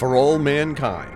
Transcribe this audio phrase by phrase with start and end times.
[0.00, 1.12] for all mankind.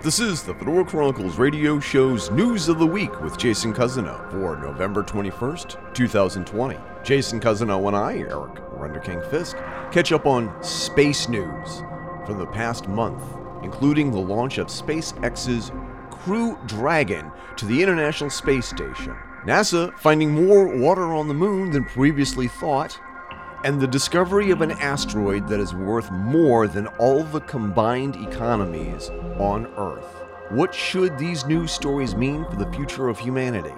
[0.00, 4.56] This is the Fedora Chronicles radio show's News of the Week with Jason Cousineau for
[4.56, 6.78] November 21st, 2020.
[7.04, 9.58] Jason Cousineau and I, Eric Runderking Fisk,
[9.92, 11.82] catch up on space news
[12.24, 13.22] from the past month,
[13.62, 15.70] including the launch of SpaceX's
[16.10, 21.84] Crew Dragon to the International Space Station, NASA finding more water on the moon than
[21.84, 22.98] previously thought,
[23.64, 29.08] and the discovery of an asteroid that is worth more than all the combined economies
[29.38, 30.22] on Earth.
[30.50, 33.74] What should these news stories mean for the future of humanity?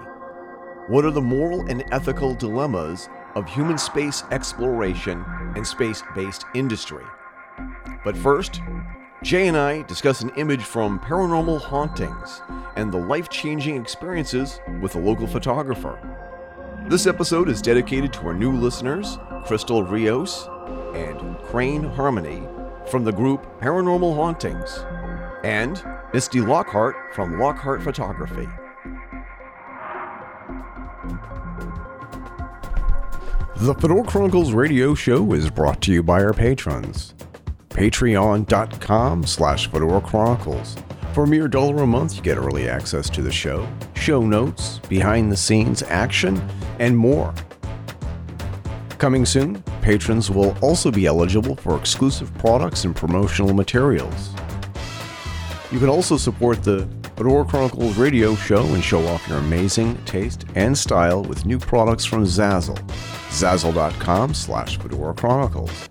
[0.87, 5.23] What are the moral and ethical dilemmas of human space exploration
[5.55, 7.03] and space based industry?
[8.03, 8.61] But first,
[9.23, 12.41] Jay and I discuss an image from Paranormal Hauntings
[12.75, 15.97] and the life changing experiences with a local photographer.
[16.87, 20.47] This episode is dedicated to our new listeners, Crystal Rios
[20.95, 22.43] and Crain Harmony
[22.89, 24.83] from the group Paranormal Hauntings,
[25.43, 28.47] and Misty Lockheart from Lockheart Photography.
[33.57, 37.13] The Fedora Chronicles radio show is brought to you by our patrons.
[37.69, 40.75] Patreon.com slash Fedora Chronicles.
[41.13, 44.79] For a mere dollar a month, you get early access to the show, show notes,
[44.89, 46.41] behind the scenes action,
[46.79, 47.33] and more.
[48.97, 54.33] Coming soon, patrons will also be eligible for exclusive products and promotional materials.
[55.71, 56.87] You can also support the
[57.17, 62.05] Fedora Chronicles radio show and show off your amazing taste and style with new products
[62.05, 62.77] from Zazzle.
[63.29, 65.89] Zazzle.com slash Fedora Chronicles.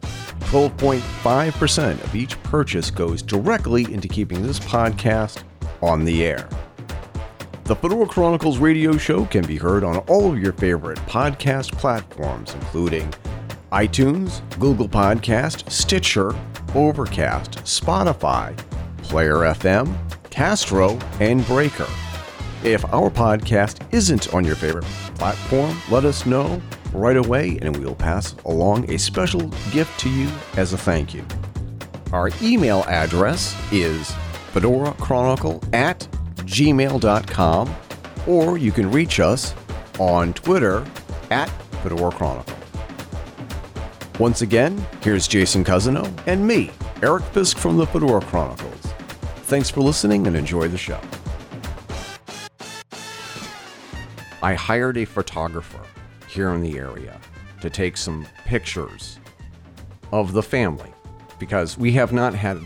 [0.51, 5.43] 12.5% of each purchase goes directly into keeping this podcast
[5.83, 6.49] on the air.
[7.65, 12.53] The Fedora Chronicles radio show can be heard on all of your favorite podcast platforms,
[12.53, 13.11] including
[13.73, 16.35] iTunes, Google Podcast, Stitcher,
[16.75, 18.55] Overcast, Spotify,
[18.99, 19.97] Player FM,
[20.29, 21.89] Castro, and Breaker.
[22.65, 24.85] If our podcast isn't on your favorite
[25.15, 26.61] platform, let us know
[26.93, 31.15] right away and we will pass along a special gift to you as a thank
[31.15, 31.25] you.
[32.13, 34.11] Our email address is
[34.53, 36.07] fedorachronicle at
[36.55, 37.75] gmail.com
[38.27, 39.55] or you can reach us
[39.99, 40.87] on Twitter
[41.31, 41.49] at
[41.83, 42.57] Fedora Chronicle.
[44.21, 46.71] Once again, here's Jason Cousineau and me,
[47.03, 48.93] Eric Fisk from the Fedora Chronicles.
[49.47, 51.01] Thanks for listening and enjoy the show.
[54.41, 55.81] I hired a photographer
[56.29, 57.21] here in the area
[57.61, 59.19] to take some pictures
[60.13, 60.93] of the family
[61.39, 62.59] because we have not had,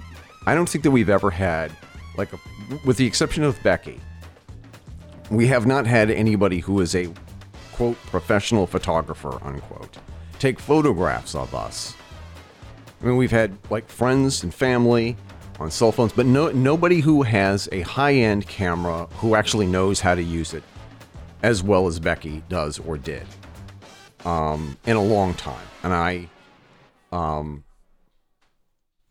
[0.47, 1.73] I don't think that we've ever had,
[2.17, 2.39] like, a,
[2.85, 4.01] with the exception of Becky,
[5.31, 7.13] we have not had anybody who is a
[7.73, 9.99] quote professional photographer unquote
[10.39, 11.95] take photographs of us.
[13.03, 15.17] I mean, we've had like friends and family
[15.61, 20.15] on cell phones, but no nobody who has a high-end camera who actually knows how
[20.15, 20.63] to use it
[21.43, 23.27] as well as Becky does or did
[24.25, 25.67] um, in a long time.
[25.83, 26.29] And I,
[27.13, 27.65] um,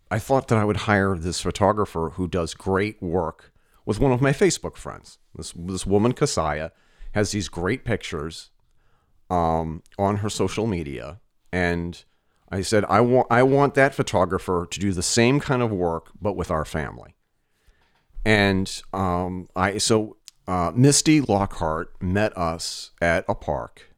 [0.09, 3.51] I thought that I would hire this photographer who does great work
[3.85, 5.17] with one of my Facebook friends.
[5.35, 6.71] This this woman Kasaya
[7.13, 8.51] has these great pictures
[9.29, 11.19] um, on her social media,
[11.51, 12.03] and
[12.49, 16.11] I said I want I want that photographer to do the same kind of work,
[16.21, 17.15] but with our family.
[18.25, 23.93] And um, I so uh, Misty Lockheart met us at a park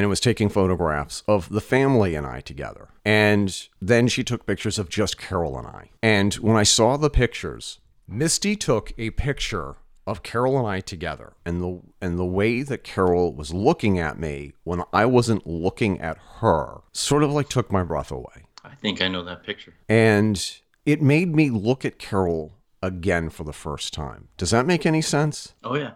[0.00, 2.88] and it was taking photographs of the family and I together.
[3.04, 5.90] And then she took pictures of just Carol and I.
[6.02, 11.34] And when I saw the pictures, Misty took a picture of Carol and I together
[11.44, 16.00] and the and the way that Carol was looking at me when I wasn't looking
[16.00, 18.46] at her sort of like took my breath away.
[18.64, 19.74] I think I know that picture.
[19.86, 20.42] And
[20.86, 24.28] it made me look at Carol again for the first time.
[24.38, 25.52] Does that make any sense?
[25.62, 25.90] Oh yeah.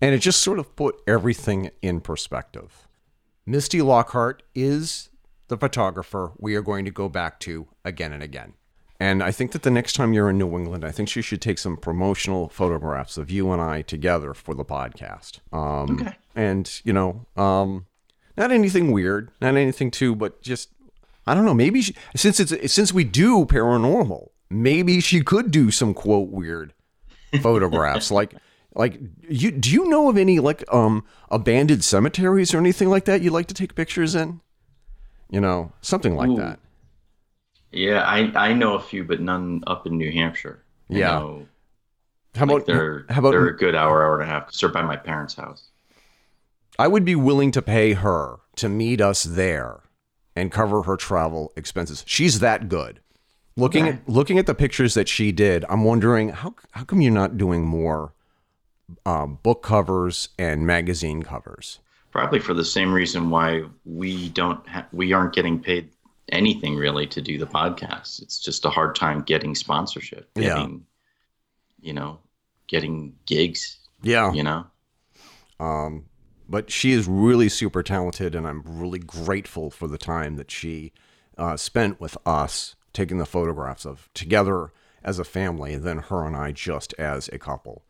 [0.00, 2.86] And it just sort of put everything in perspective.
[3.50, 5.08] Misty Lockheart is
[5.48, 8.52] the photographer we are going to go back to again and again.
[9.00, 11.42] And I think that the next time you're in New England, I think she should
[11.42, 15.40] take some promotional photographs of you and I together for the podcast.
[15.52, 16.16] Um, Okay.
[16.36, 17.86] And, you know, um,
[18.36, 20.68] not anything weird, not anything too, but just,
[21.26, 25.72] I don't know, maybe she, since it's, since we do paranormal, maybe she could do
[25.72, 26.72] some quote weird
[27.42, 28.10] photographs.
[28.12, 28.32] like,
[28.74, 33.22] like you, do you know of any like, um, abandoned cemeteries or anything like that
[33.22, 34.40] you'd like to take pictures in?
[35.30, 36.36] You know, something like Ooh.
[36.36, 36.58] that.
[37.72, 40.62] Yeah, I I know a few, but none up in New Hampshire.
[40.90, 41.18] I Yeah.
[41.18, 41.46] know,
[42.34, 44.46] How like about, they're how about they're a good hour, hour and a half.
[44.46, 45.68] 'cause they're by my parents' house.
[46.78, 49.80] I would be willing to pay her to meet us there
[50.34, 52.02] and cover her travel expenses.
[52.06, 53.00] She's that good.
[53.56, 53.96] Looking Okay.
[53.98, 57.36] at looking at the pictures that she did, I'm wondering how how come you're not
[57.36, 58.14] doing more
[59.06, 61.80] um, book covers and magazine covers?
[62.10, 65.90] Probably for the same reason why we don't ha- we aren't getting paid
[66.30, 68.22] anything really to do the podcast.
[68.22, 70.56] It's just a hard time getting sponsorship, Yeah.
[70.56, 70.86] getting
[71.82, 72.18] you know,
[72.66, 74.32] getting gigs, Yeah.
[74.32, 74.66] you know.
[75.58, 76.06] Um,
[76.48, 80.92] but she is really super talented, and I'm really grateful for the time that she
[81.38, 84.72] uh, spent with us taking the photographs of together
[85.02, 87.84] as a family, and then her and I just as a couple.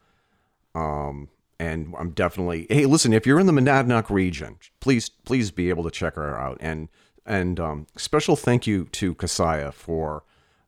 [0.74, 1.28] Um,
[1.58, 5.84] and I'm definitely hey, listen, if you're in the Monadnock region, please please be able
[5.84, 6.56] to check her out.
[6.60, 6.88] And
[7.26, 10.24] and um, special thank you to Kasaya for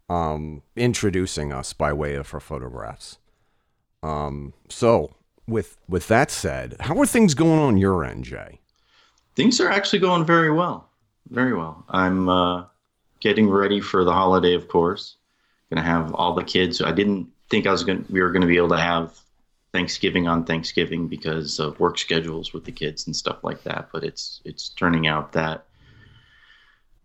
[0.09, 3.19] um, introducing us by way of her photographs.
[4.03, 5.15] Um, so
[5.47, 8.61] with with that said, how are things going on your end, Jay?
[9.35, 10.91] Things are actually going very well.
[11.31, 11.85] Very well.
[11.89, 12.65] I'm uh,
[13.21, 15.17] getting ready for the holiday, of course.
[15.71, 16.83] Gonna have all the kids.
[16.83, 19.19] I didn't think I was gonna we were gonna be able to have
[19.73, 23.89] Thanksgiving on Thanksgiving because of work schedules with the kids and stuff like that.
[23.93, 25.65] But it's it's turning out that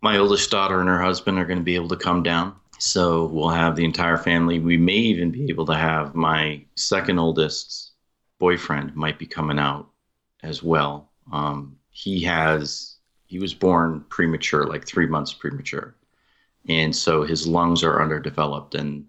[0.00, 2.54] my oldest daughter and her husband are going to be able to come down.
[2.78, 4.60] So we'll have the entire family.
[4.60, 7.92] We may even be able to have my second oldest
[8.38, 9.88] boyfriend might be coming out
[10.42, 11.10] as well.
[11.32, 15.94] Um, he has he was born premature, like three months premature,
[16.68, 18.74] and so his lungs are underdeveloped.
[18.74, 19.06] And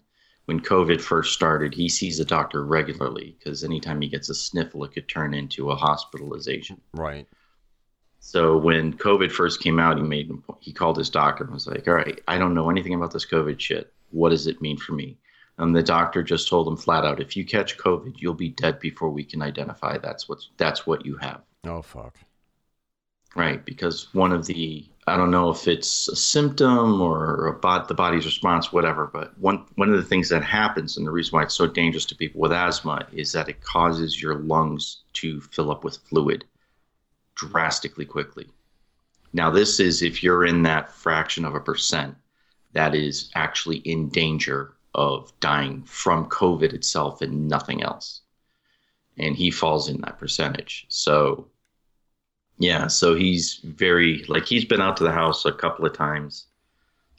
[0.50, 4.82] when COVID first started, he sees a doctor regularly because anytime he gets a sniffle,
[4.82, 6.80] it could turn into a hospitalization.
[6.92, 7.28] Right.
[8.18, 11.86] So when COVID first came out, he made he called his doctor and was like,
[11.86, 13.92] "All right, I don't know anything about this COVID shit.
[14.10, 15.18] What does it mean for me?"
[15.58, 18.80] And the doctor just told him flat out, "If you catch COVID, you'll be dead
[18.80, 22.18] before we can identify that's what that's what you have." Oh fuck.
[23.36, 27.88] Right, because one of the I don't know if it's a symptom or a bot,
[27.88, 29.06] the body's response, whatever.
[29.06, 32.04] But one one of the things that happens, and the reason why it's so dangerous
[32.06, 36.44] to people with asthma, is that it causes your lungs to fill up with fluid
[37.34, 38.48] drastically quickly.
[39.32, 42.16] Now, this is if you're in that fraction of a percent
[42.72, 48.22] that is actually in danger of dying from COVID itself and nothing else.
[49.18, 50.86] And he falls in that percentage.
[50.88, 51.48] So,
[52.60, 56.46] yeah, so he's very, like, he's been out to the house a couple of times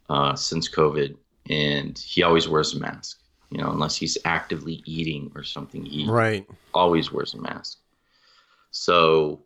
[0.09, 1.17] uh, since COVID,
[1.49, 5.83] and he always wears a mask, you know, unless he's actively eating or something.
[5.83, 6.47] He Right.
[6.73, 7.79] always wears a mask.
[8.69, 9.41] So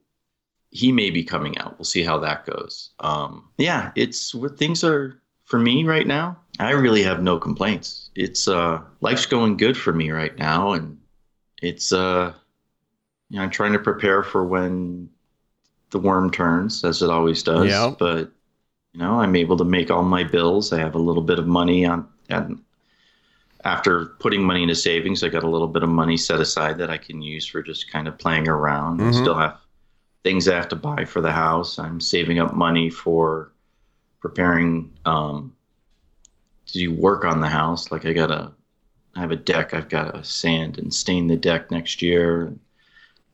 [0.70, 1.80] he may be coming out.
[1.80, 2.92] We'll see how that goes.
[3.00, 6.38] Um, yeah, it's what things are for me right now.
[6.60, 8.10] I really have no complaints.
[8.16, 10.98] It's uh, life's going good for me right now, and
[11.62, 12.34] it's uh,
[13.30, 15.10] you know, I'm trying to prepare for when
[15.96, 17.70] the worm turns, as it always does.
[17.70, 17.96] Yeah.
[17.98, 18.30] But
[18.94, 20.74] you know, I'm able to make all my bills.
[20.74, 22.62] I have a little bit of money on, and
[23.64, 26.90] after putting money into savings, I got a little bit of money set aside that
[26.90, 29.02] I can use for just kind of playing around.
[29.02, 29.14] I Mhm.
[29.22, 29.58] still have
[30.24, 31.80] things I have to buy for the house.
[31.80, 33.54] I'm saving up money for
[34.20, 35.56] preparing um,
[36.68, 37.92] to do work on the house.
[37.92, 38.52] Like I got a,
[39.16, 39.74] I have a deck.
[39.74, 42.54] I've got to sand and stain the deck next year.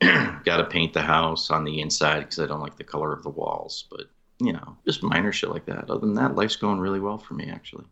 [0.44, 3.22] got to paint the house on the inside because I don't like the color of
[3.22, 3.84] the walls.
[3.90, 4.02] But
[4.40, 5.88] you know, just minor shit like that.
[5.90, 7.84] Other than that, life's going really well for me actually.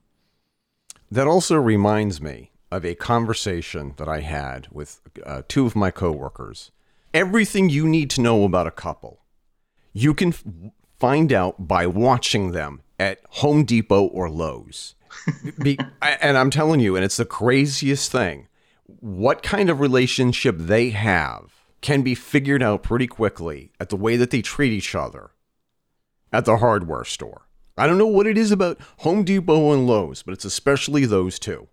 [1.10, 5.90] That also reminds me of a conversation that I had with uh, two of my
[5.90, 6.70] coworkers.
[7.12, 9.20] Everything you need to know about a couple,
[9.92, 10.44] you can f-
[11.00, 14.94] find out by watching them at Home Depot or Lowe's.
[15.62, 18.46] Be- I- and I'm telling you, and it's the craziest thing.
[18.86, 24.16] What kind of relationship they have can be figured out pretty quickly at the way
[24.16, 25.30] that they treat each other
[26.32, 27.46] at the hardware store.
[27.76, 31.38] I don't know what it is about Home Depot and Lowe's, but it's especially those
[31.38, 31.68] two.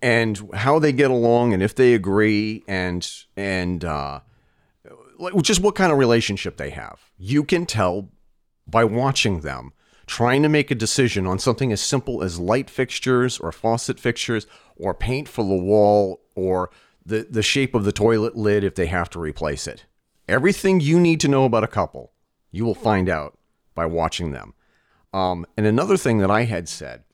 [0.00, 4.20] And how they get along and if they agree and and uh
[5.18, 7.00] like just what kind of relationship they have.
[7.18, 8.10] You can tell
[8.66, 9.72] by watching them
[10.06, 14.46] trying to make a decision on something as simple as light fixtures or faucet fixtures
[14.76, 16.70] or paint for the wall or
[17.06, 19.86] the, the shape of the toilet lid if they have to replace it.
[20.28, 22.12] Everything you need to know about a couple,
[22.50, 23.38] you will find out
[23.74, 24.54] by watching them.
[25.12, 27.04] Um, and another thing that I had said,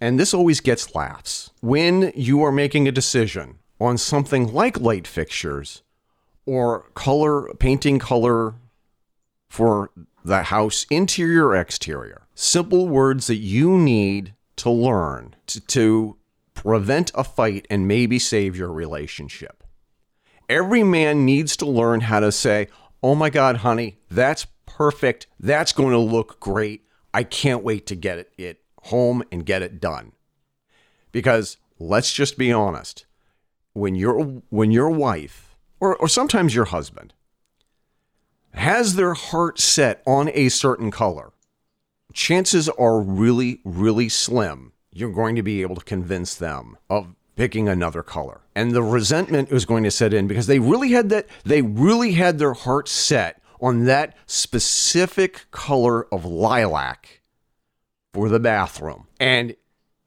[0.00, 5.06] and this always gets laughs, when you are making a decision on something like light
[5.06, 5.82] fixtures
[6.44, 8.54] or color, painting color
[9.48, 9.90] for
[10.22, 16.16] the house, interior exterior, simple words that you need to learn to, to
[16.60, 19.64] prevent a fight and maybe save your relationship.
[20.46, 22.68] Every man needs to learn how to say,
[23.02, 25.26] Oh my God, honey, that's perfect.
[25.38, 26.84] That's going to look great.
[27.14, 30.12] I can't wait to get it, home and get it done.
[31.12, 33.06] Because let's just be honest,
[33.72, 37.14] when your when your wife or, or sometimes your husband
[38.52, 41.32] has their heart set on a certain color,
[42.12, 47.68] chances are really, really slim you're going to be able to convince them of picking
[47.68, 48.42] another color.
[48.54, 52.12] And the resentment is going to set in because they really had that they really
[52.12, 57.20] had their heart set on that specific color of lilac
[58.12, 59.06] for the bathroom.
[59.18, 59.54] And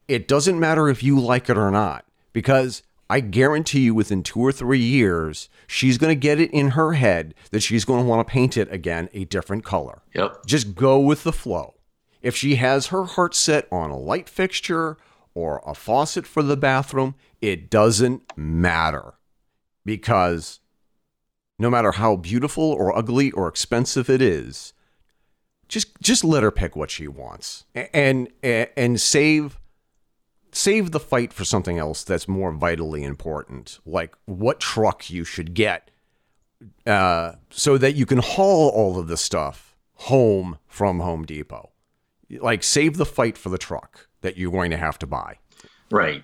[0.07, 4.39] it doesn't matter if you like it or not because I guarantee you within 2
[4.39, 8.09] or 3 years she's going to get it in her head that she's going to
[8.09, 10.01] want to paint it again a different color.
[10.13, 10.45] Yep.
[10.45, 11.75] Just go with the flow.
[12.23, 14.97] If she has her heart set on a light fixture
[15.35, 19.15] or a faucet for the bathroom, it doesn't matter.
[19.85, 20.61] Because
[21.59, 24.73] no matter how beautiful or ugly or expensive it is,
[25.67, 27.65] just just let her pick what she wants.
[27.75, 29.59] And and, and save
[30.53, 35.53] save the fight for something else that's more vitally important, like what truck you should
[35.53, 35.91] get,
[36.87, 41.72] uh, so that you can haul all of the stuff home from Home Depot
[42.41, 45.37] like save the fight for the truck that you're going to have to buy.
[45.91, 46.23] Right.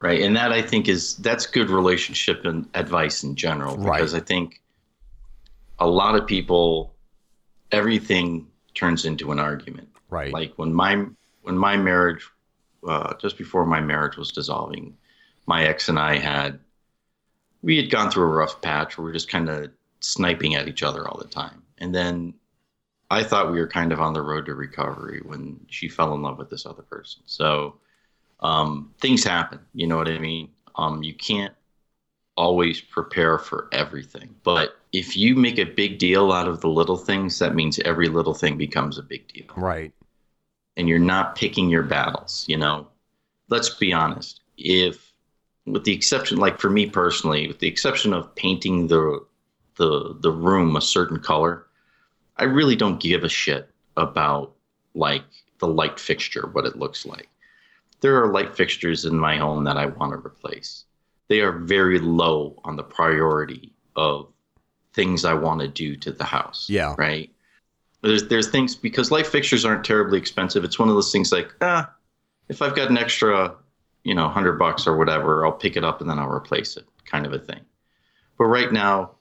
[0.00, 0.22] Right.
[0.22, 3.76] And that I think is that's good relationship and advice in general.
[3.76, 4.22] Because right.
[4.22, 4.60] I think
[5.78, 6.94] a lot of people
[7.72, 9.88] everything turns into an argument.
[10.08, 10.32] Right.
[10.32, 11.04] Like when my
[11.42, 12.28] when my marriage
[12.86, 14.96] uh, just before my marriage was dissolving,
[15.46, 16.60] my ex and I had
[17.62, 20.68] we had gone through a rough patch where we are just kind of sniping at
[20.68, 21.62] each other all the time.
[21.78, 22.34] And then
[23.10, 26.22] I thought we were kind of on the road to recovery when she fell in
[26.22, 27.22] love with this other person.
[27.26, 27.76] So
[28.40, 29.60] um, things happen.
[29.74, 30.50] You know what I mean?
[30.76, 31.54] Um, you can't
[32.36, 34.34] always prepare for everything.
[34.44, 38.08] But if you make a big deal out of the little things, that means every
[38.08, 39.46] little thing becomes a big deal.
[39.56, 39.92] Right.
[40.76, 42.44] And you're not picking your battles.
[42.46, 42.86] You know,
[43.48, 44.40] let's be honest.
[44.56, 45.12] If,
[45.66, 49.24] with the exception, like for me personally, with the exception of painting the
[49.76, 51.66] the the room a certain color,
[52.38, 54.52] I really don't give a shit about
[54.94, 55.24] like
[55.58, 57.28] the light fixture, what it looks like.
[58.00, 60.84] There are light fixtures in my home that I want to replace.
[61.28, 64.28] They are very low on the priority of
[64.94, 66.68] things I want to do to the house.
[66.70, 66.94] Yeah.
[66.96, 67.30] Right.
[68.02, 70.62] There's there's things because light fixtures aren't terribly expensive.
[70.64, 71.92] It's one of those things like ah,
[72.48, 73.54] if I've got an extra,
[74.04, 76.86] you know, hundred bucks or whatever, I'll pick it up and then I'll replace it,
[77.04, 77.60] kind of a thing.
[78.38, 79.12] But right now,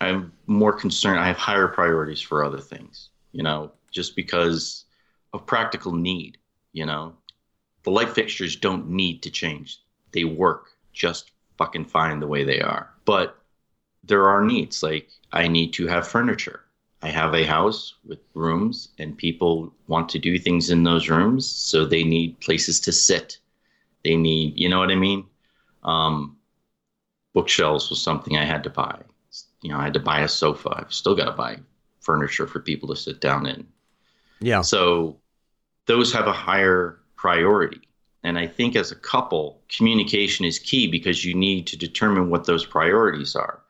[0.00, 1.18] I'm more concerned.
[1.18, 4.84] I have higher priorities for other things, you know, just because
[5.32, 6.38] of practical need.
[6.72, 7.14] You know,
[7.82, 9.80] the light fixtures don't need to change;
[10.12, 12.90] they work just fucking fine the way they are.
[13.04, 13.36] But
[14.04, 14.82] there are needs.
[14.82, 16.64] Like I need to have furniture.
[17.02, 21.48] I have a house with rooms, and people want to do things in those rooms,
[21.48, 23.38] so they need places to sit.
[24.04, 25.24] They need, you know what I mean?
[25.84, 26.36] Um,
[27.34, 29.00] bookshelves was something I had to buy
[29.62, 30.70] you know, I had to buy a sofa.
[30.76, 31.58] I've still got to buy
[32.00, 33.66] furniture for people to sit down in.
[34.40, 34.62] Yeah.
[34.62, 35.16] So
[35.86, 37.80] those have a higher priority.
[38.22, 42.44] And I think as a couple, communication is key because you need to determine what
[42.44, 43.60] those priorities are.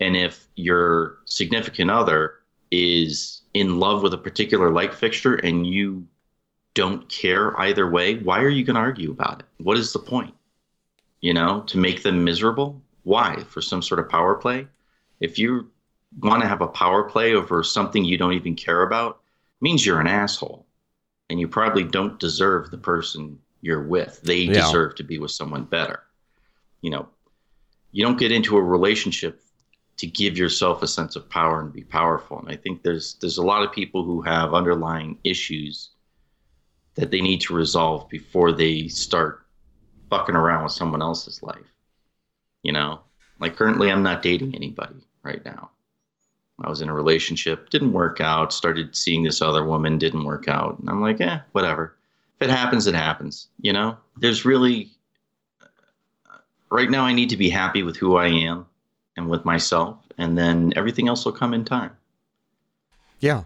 [0.00, 2.34] And if your significant other
[2.70, 6.06] is in love with a particular light fixture and you
[6.74, 9.46] don't care either way, why are you going to argue about it?
[9.58, 10.34] What is the point?
[11.20, 12.80] You know, to make them miserable?
[13.02, 13.42] Why?
[13.48, 14.66] For some sort of power play?
[15.20, 15.70] If you
[16.18, 19.20] want to have a power play over something you don't even care about,
[19.60, 20.66] means you're an asshole.
[21.28, 24.20] And you probably don't deserve the person you're with.
[24.22, 24.54] They yeah.
[24.54, 26.02] deserve to be with someone better.
[26.80, 27.08] You know,
[27.92, 29.40] you don't get into a relationship
[29.98, 32.38] to give yourself a sense of power and be powerful.
[32.40, 35.90] And I think there's there's a lot of people who have underlying issues
[36.94, 39.46] that they need to resolve before they start
[40.08, 41.76] fucking around with someone else's life.
[42.62, 43.00] You know,
[43.38, 45.70] like currently I'm not dating anybody right now.
[46.62, 50.46] I was in a relationship, didn't work out, started seeing this other woman, didn't work
[50.46, 50.78] out.
[50.78, 51.96] And I'm like, eh, whatever.
[52.38, 53.48] If it happens, it happens.
[53.60, 54.90] You know, there's really,
[56.70, 58.66] right now, I need to be happy with who I am
[59.16, 61.92] and with myself, and then everything else will come in time.
[63.20, 63.44] Yeah.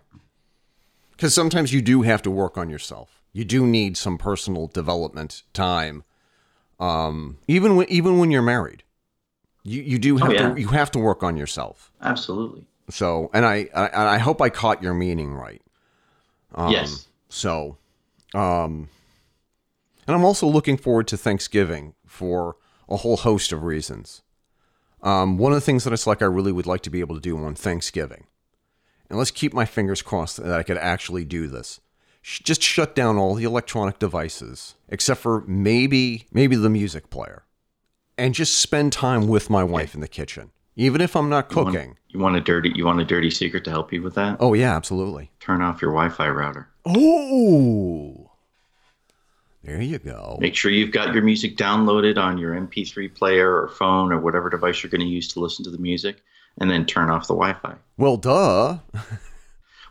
[1.12, 3.22] Because sometimes you do have to work on yourself.
[3.32, 6.04] You do need some personal development time,
[6.78, 8.83] um, even when even when you're married.
[9.64, 10.54] You you do oh, have oh, yeah.
[10.54, 11.90] to you have to work on yourself.
[12.00, 12.66] Absolutely.
[12.90, 15.62] So, and I I, I hope I caught your meaning right.
[16.54, 17.08] Um, yes.
[17.28, 17.78] So,
[18.34, 18.88] um,
[20.06, 22.56] and I'm also looking forward to Thanksgiving for
[22.88, 24.22] a whole host of reasons.
[25.02, 27.14] Um, one of the things that it's like I really would like to be able
[27.14, 28.26] to do on Thanksgiving,
[29.08, 31.80] and let's keep my fingers crossed that I could actually do this.
[32.24, 37.44] sh- just shut down all the electronic devices except for maybe maybe the music player
[38.16, 41.56] and just spend time with my wife in the kitchen even if i'm not You
[41.62, 44.14] want- cooking You want a dirty you want a dirty secret to help you with
[44.14, 44.36] that?
[44.40, 46.68] oh yeah absolutely Turn off your Wi-Fi router.
[46.86, 48.30] oh
[49.62, 53.68] there you go Make sure you've got your music downloaded on your MP3 player or
[53.68, 56.22] phone or whatever device you're going to use to listen to the music,
[56.60, 57.74] and then turn off the Wi-Fi.
[57.96, 58.78] well duh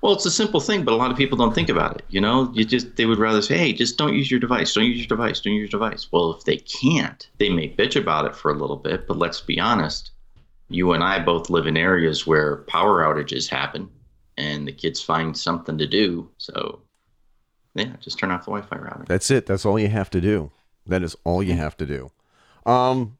[0.04, 2.04] Well, it's a simple thing, but a lot of people don't think about it.
[2.10, 4.74] You know, you just they would rather say, "Hey, just don't use your device.
[4.74, 5.40] Don't use your device.
[5.40, 8.58] Don't use your device." Well, if they can't, they may bitch about it for a
[8.58, 10.12] little bit, but let's be honest.
[10.68, 13.90] You and I both live in areas where power outages happen,
[14.38, 16.30] and the kids find something to do.
[16.38, 16.82] So,
[17.74, 19.06] yeah, just turn off the Wi-Fi router.
[19.08, 19.46] That's it.
[19.46, 20.52] That's all you have to do.
[20.86, 22.12] That is all you have to do.
[22.66, 23.18] Um,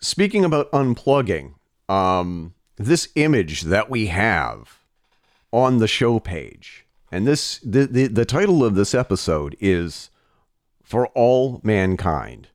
[0.00, 1.54] speaking about unplugging,
[1.88, 4.81] um, this image that we have
[5.52, 10.10] on the show page, and this the, the the title of this episode is
[10.82, 12.48] "For All Mankind,"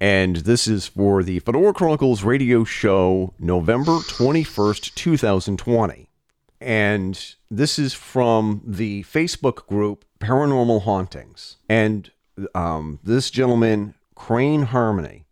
[0.00, 6.10] and this is for the Fedora Chronicles radio show, November twenty first, two thousand twenty
[6.62, 11.56] and this is from the Facebook group Paranormal Hauntings.
[11.68, 12.10] And
[12.54, 15.26] um, this gentleman, Crain Harmony,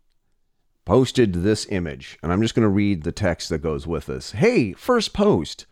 [0.85, 4.33] posted this image, and I'm just going to read the text that goes with this.
[4.33, 5.65] Hey, first post.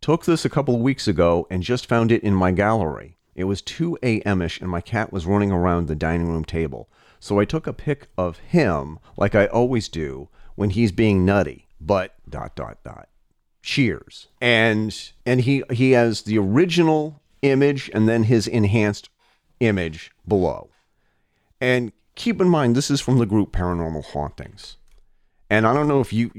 [0.00, 3.18] Took this a couple of weeks ago and just found it in my gallery.
[3.34, 4.40] It was 2 a.m.
[4.40, 6.88] ish, and my cat was running around the dining room table.
[7.18, 11.66] So I took a pic of him, like I always do when he's being nutty.
[11.80, 13.08] But dot dot dot.
[13.62, 14.28] Cheers.
[14.40, 19.10] And and he he has the original image and then his enhanced
[19.60, 20.70] image below.
[21.60, 24.76] And keep in mind this is from the group Paranormal Hauntings.
[25.48, 26.30] And I don't know if you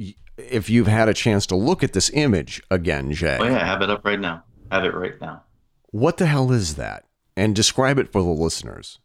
[0.50, 3.38] if you've had a chance to look at this image again, Jay.
[3.40, 4.44] Oh yeah, I have it up right now.
[4.72, 5.44] Have it right now.
[5.88, 7.06] What the hell is that?
[7.36, 9.00] And describe it for the listeners.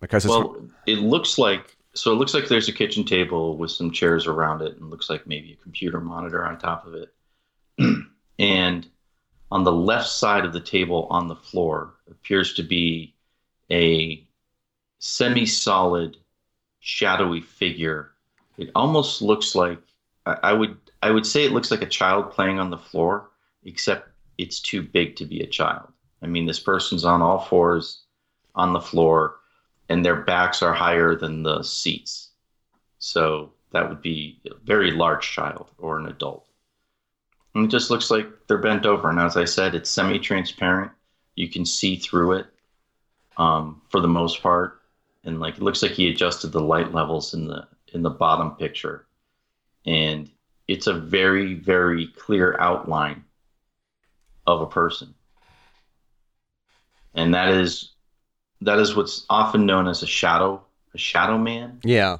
[0.00, 2.12] Because Well, it looks like so.
[2.12, 5.26] It looks like there's a kitchen table with some chairs around it, and looks like
[5.26, 7.14] maybe a computer monitor on top of it.
[8.38, 8.86] and
[9.50, 13.14] on the left side of the table on the floor appears to be
[13.70, 14.26] a
[14.98, 16.16] semi-solid,
[16.80, 18.12] shadowy figure.
[18.58, 19.78] It almost looks like
[20.26, 23.30] I, would I would say it looks like a child playing on the floor,
[23.64, 24.08] except
[24.38, 25.88] it's too big to be a child.
[26.22, 28.02] I mean, this person's on all fours
[28.54, 29.36] on the floor
[29.88, 32.30] and their backs are higher than the seats.
[32.98, 36.46] So that would be a very large child or an adult.
[37.54, 39.08] And it just looks like they're bent over.
[39.08, 40.90] And as I said, it's semi transparent.
[41.36, 42.46] You can see through it
[43.36, 44.82] um, for the most part.
[45.24, 48.52] And like it looks like he adjusted the light levels in the in the bottom
[48.52, 49.06] picture.
[49.86, 50.30] And
[50.68, 53.24] it's a very, very clear outline
[54.46, 55.14] of a person.
[57.14, 57.92] And that is
[58.62, 60.62] that is what's often known as a shadow
[60.94, 62.16] a shadow man yeah.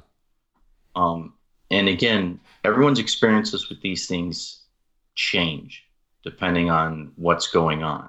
[0.95, 1.33] um,
[1.71, 4.59] and again everyone's experiences with these things
[5.15, 5.83] change
[6.23, 8.07] depending on what's going on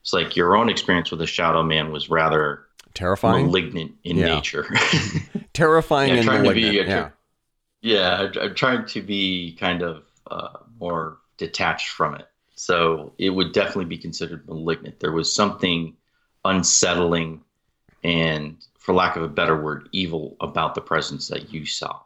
[0.00, 2.62] it's like your own experience with a shadow man was rather
[2.94, 3.44] Terrifying.
[3.46, 4.36] malignant in Yeah.
[4.36, 4.64] nature
[5.52, 6.88] Terrifying Yeah, and trying to be malignant.
[6.88, 7.08] a- yeah.
[7.86, 12.26] Yeah i'm trying to be kind of uh, more detached from it.
[12.54, 15.00] So it would definitely be considered malignant.
[15.00, 15.94] There was something
[16.44, 17.42] unsettling
[18.02, 22.00] and for lack of a better word evil about the presence that you saw.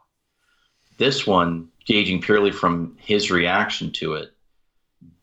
[0.97, 4.33] This one gauging purely from his reaction to it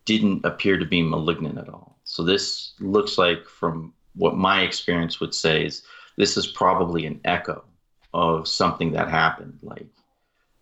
[0.05, 1.99] didn't appear to be malignant at all.
[2.05, 5.83] So this looks like from what my experience would say is
[6.17, 7.65] this is probably an echo
[8.15, 9.59] of something that happened.
[9.63, 9.87] Like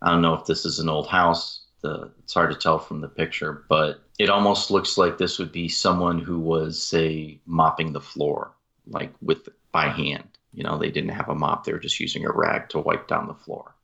[0.01, 1.61] I don't know if this is an old house.
[1.81, 5.51] The, it's hard to tell from the picture, but it almost looks like this would
[5.51, 8.51] be someone who was, say, mopping the floor,
[8.87, 10.27] like with by hand.
[10.53, 13.07] You know, they didn't have a mop; they were just using a rag to wipe
[13.07, 13.75] down the floor.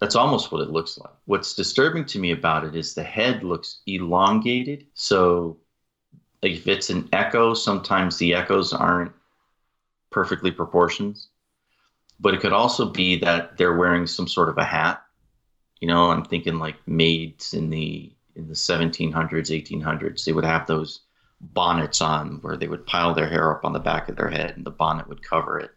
[0.00, 1.12] That's almost what it looks like.
[1.26, 4.86] What's disturbing to me about it is the head looks elongated.
[4.94, 5.58] So,
[6.42, 9.12] if it's an echo, sometimes the echoes aren't
[10.10, 11.18] perfectly proportioned.
[12.20, 15.02] But it could also be that they're wearing some sort of a hat
[15.80, 20.66] you know i'm thinking like maids in the in the 1700s 1800s they would have
[20.66, 21.00] those
[21.40, 24.54] bonnets on where they would pile their hair up on the back of their head
[24.56, 25.70] and the bonnet would cover it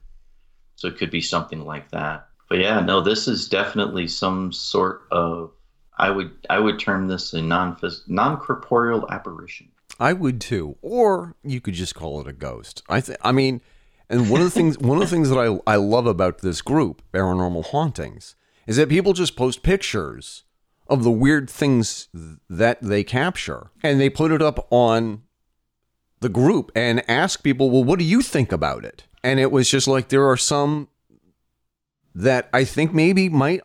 [0.76, 5.04] so it could be something like that but yeah no this is definitely some sort
[5.12, 5.52] of
[5.98, 10.78] i would i would term this a non non-corporeal apparition I would too.
[10.82, 12.82] Or you could just call it a ghost.
[12.90, 13.62] I th- I mean,
[14.10, 16.62] and one of the things one of the things that I I love about this
[16.62, 18.36] group, Paranormal Hauntings,
[18.68, 20.44] is that people just post pictures
[20.88, 22.10] of the weird things
[22.50, 25.24] that they capture and they put it up on
[26.20, 29.06] the group and ask people, well, what do you think about it?
[29.24, 30.88] And it was just like there are some
[32.14, 33.62] that I think maybe might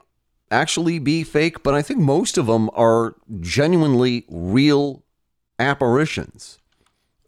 [0.50, 5.02] actually be fake, but I think most of them are genuinely real
[5.59, 6.59] apparitions.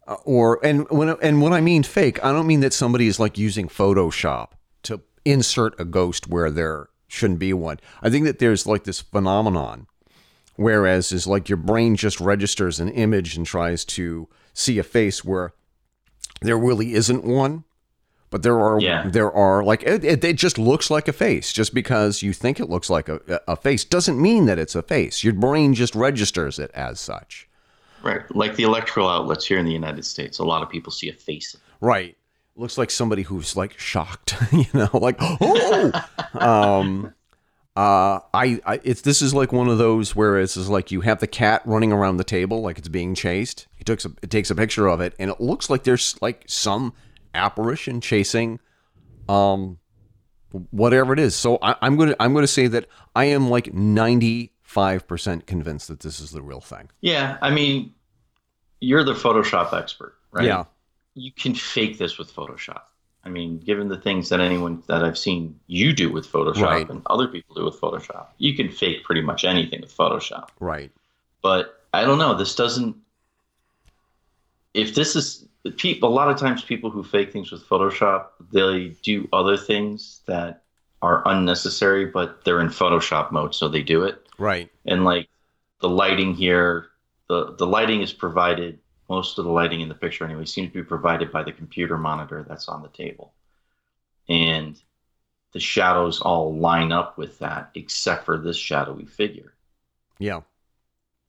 [0.07, 3.19] Uh, or and when and when I mean fake, I don't mean that somebody is
[3.19, 4.49] like using Photoshop
[4.83, 7.77] to insert a ghost where there shouldn't be one.
[8.01, 9.87] I think that there's like this phenomenon
[10.55, 15.23] whereas is like your brain just registers an image and tries to see a face
[15.23, 15.53] where
[16.41, 17.63] there really isn't one
[18.29, 19.07] but there are Yeah.
[19.09, 22.59] there are like it, it, it just looks like a face just because you think
[22.59, 25.95] it looks like a, a face doesn't mean that it's a face your brain just
[25.95, 27.47] registers it as such
[28.01, 28.21] Right.
[28.33, 31.13] Like the electrical outlets here in the United States, a lot of people see a
[31.13, 31.55] face.
[31.81, 32.15] right
[32.59, 35.91] looks like somebody who's like shocked you know like oh
[36.33, 37.13] um
[37.75, 41.01] uh I, I it's this is like one of those where it's just like you
[41.01, 44.29] have the cat running around the table like it's being chased he takes a it
[44.29, 46.93] takes a picture of it and it looks like there's like some
[47.33, 48.59] apparition chasing
[49.29, 49.77] um
[50.71, 55.45] whatever it is so I, i'm gonna i'm gonna say that i am like 95%
[55.45, 57.37] convinced that this is the real thing Yeah.
[57.41, 57.93] I mean,
[58.81, 60.45] you're the Photoshop expert, right?
[60.45, 60.65] yeah
[61.19, 62.81] You can fake this with Photoshop.
[63.25, 66.89] I mean, given the things that anyone that I've seen you do with Photoshop Right.
[66.89, 70.49] and other people do with Photoshop, you can fake pretty much anything with Photoshop.
[70.59, 70.91] right
[71.41, 72.33] But I don't know.
[72.35, 72.95] This doesn't.
[74.73, 75.45] If this is
[75.77, 80.21] people, a lot of times people who fake things with Photoshop, they do other things
[80.25, 80.63] that
[81.01, 84.27] are unnecessary, but they're in Photoshop mode, so they do it.
[84.37, 85.27] right And like
[85.81, 86.87] the lighting here,
[87.27, 88.79] the the lighting is provided.
[89.09, 91.97] Most of the lighting in the picture, anyway, seems to be provided by the computer
[91.97, 93.33] monitor that's on the table,
[94.29, 94.81] and
[95.53, 99.55] the shadows all line up with that, except for this shadowy figure.
[100.19, 100.41] yeah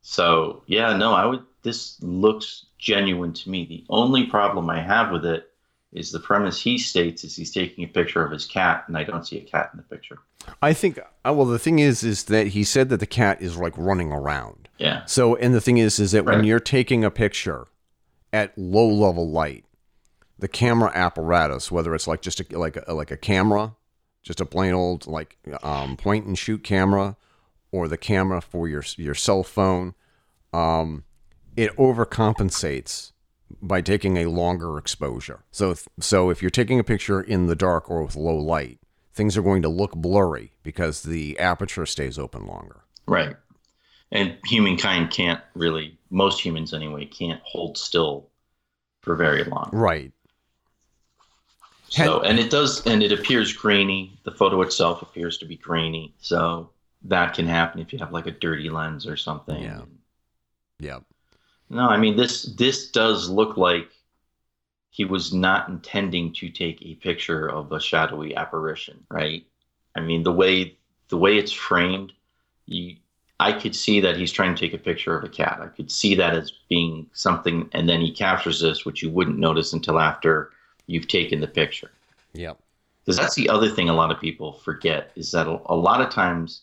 [0.02, 1.44] So yeah, no, I would.
[1.62, 3.66] This looks genuine to me.
[3.66, 5.49] The only problem I have with it
[5.92, 9.04] is the premise he states is he's taking a picture of his cat, and I
[9.04, 10.18] don't see a cat in the picture.
[10.62, 13.56] I think uh, well the thing is is that he said that the cat is
[13.56, 14.68] like running around.
[14.78, 17.66] Yeah, So and the thing is is that when you're taking a picture
[18.32, 19.64] at low level light,
[20.38, 23.74] the camera apparatus, whether it's like just a, like a, like a camera,
[24.22, 27.16] just a plain old like um, point and shoot camera,
[27.72, 29.94] or the camera for your your cell phone,
[30.54, 31.04] um,
[31.56, 33.12] it overcompensates
[33.60, 35.44] by taking a longer exposure.
[35.50, 38.78] So so if you're taking a picture in the dark or with low light,
[39.12, 42.82] things are going to look blurry because the aperture stays open longer.
[43.06, 43.36] right.
[44.12, 48.28] And humankind can't really, most humans anyway, can't hold still
[49.02, 49.70] for very long.
[49.72, 50.12] Right.
[51.90, 54.18] So, and it does, and it appears grainy.
[54.24, 56.12] The photo itself appears to be grainy.
[56.20, 56.70] So
[57.02, 59.62] that can happen if you have like a dirty lens or something.
[59.62, 59.82] Yeah.
[60.80, 61.04] Yep.
[61.70, 63.88] No, I mean this this does look like
[64.90, 69.46] he was not intending to take a picture of a shadowy apparition, right?
[69.94, 70.76] I mean the way
[71.08, 72.12] the way it's framed,
[72.66, 72.96] you
[73.38, 75.60] I could see that he's trying to take a picture of a cat.
[75.62, 79.38] I could see that as being something and then he captures this which you wouldn't
[79.38, 80.50] notice until after
[80.86, 81.92] you've taken the picture.
[82.32, 82.58] Yep.
[83.04, 86.00] Because that's the other thing a lot of people forget is that a, a lot
[86.00, 86.62] of times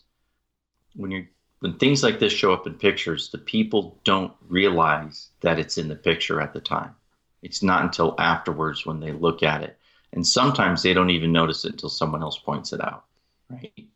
[0.96, 1.26] when you
[1.60, 5.88] when things like this show up in pictures, the people don't realize that it's in
[5.88, 6.94] the picture at the time.
[7.42, 9.78] It's not until afterwards when they look at it.
[10.14, 13.06] And sometimes they don't even notice it until someone else points it out.
[13.50, 13.88] Right.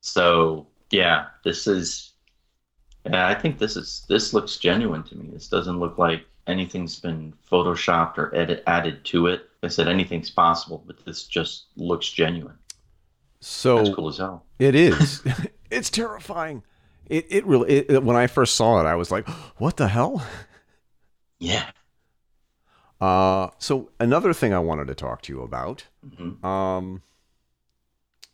[0.00, 2.12] So yeah, this is
[3.04, 5.30] yeah, I think this is this looks genuine to me.
[5.32, 9.48] This doesn't look like anything's been photoshopped or edit, added to it.
[9.62, 12.58] I said anything's possible, but this just looks genuine.
[13.40, 14.46] So That's cool as hell.
[14.58, 15.22] it is.
[15.70, 16.62] it's terrifying.
[17.08, 19.88] It it really it, it- when I first saw it, I was like, "What the
[19.88, 20.24] hell?"
[21.38, 21.70] Yeah.
[23.00, 27.02] Uh, so another thing I wanted to talk to you about, hmm um,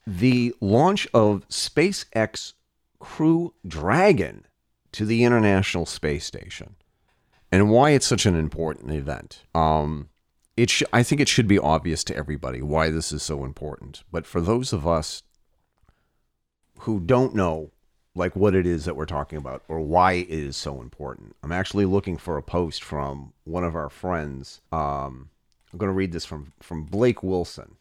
[0.06, 2.54] the launch of SpaceX
[2.98, 4.46] Crew Dragon
[4.92, 6.76] to the International Space Station,
[7.52, 9.42] and why it's such an important event.
[9.54, 10.08] Um,
[10.56, 14.02] it sh- I think it should be obvious to everybody why this is so important.
[14.10, 15.22] But for those of us
[16.80, 17.70] who don't know
[18.14, 21.34] like what it is that we're talking about or why it is so important.
[21.42, 24.60] I'm actually looking for a post from one of our friends.
[24.70, 25.30] Um,
[25.72, 27.76] I'm going to read this from from Blake Wilson.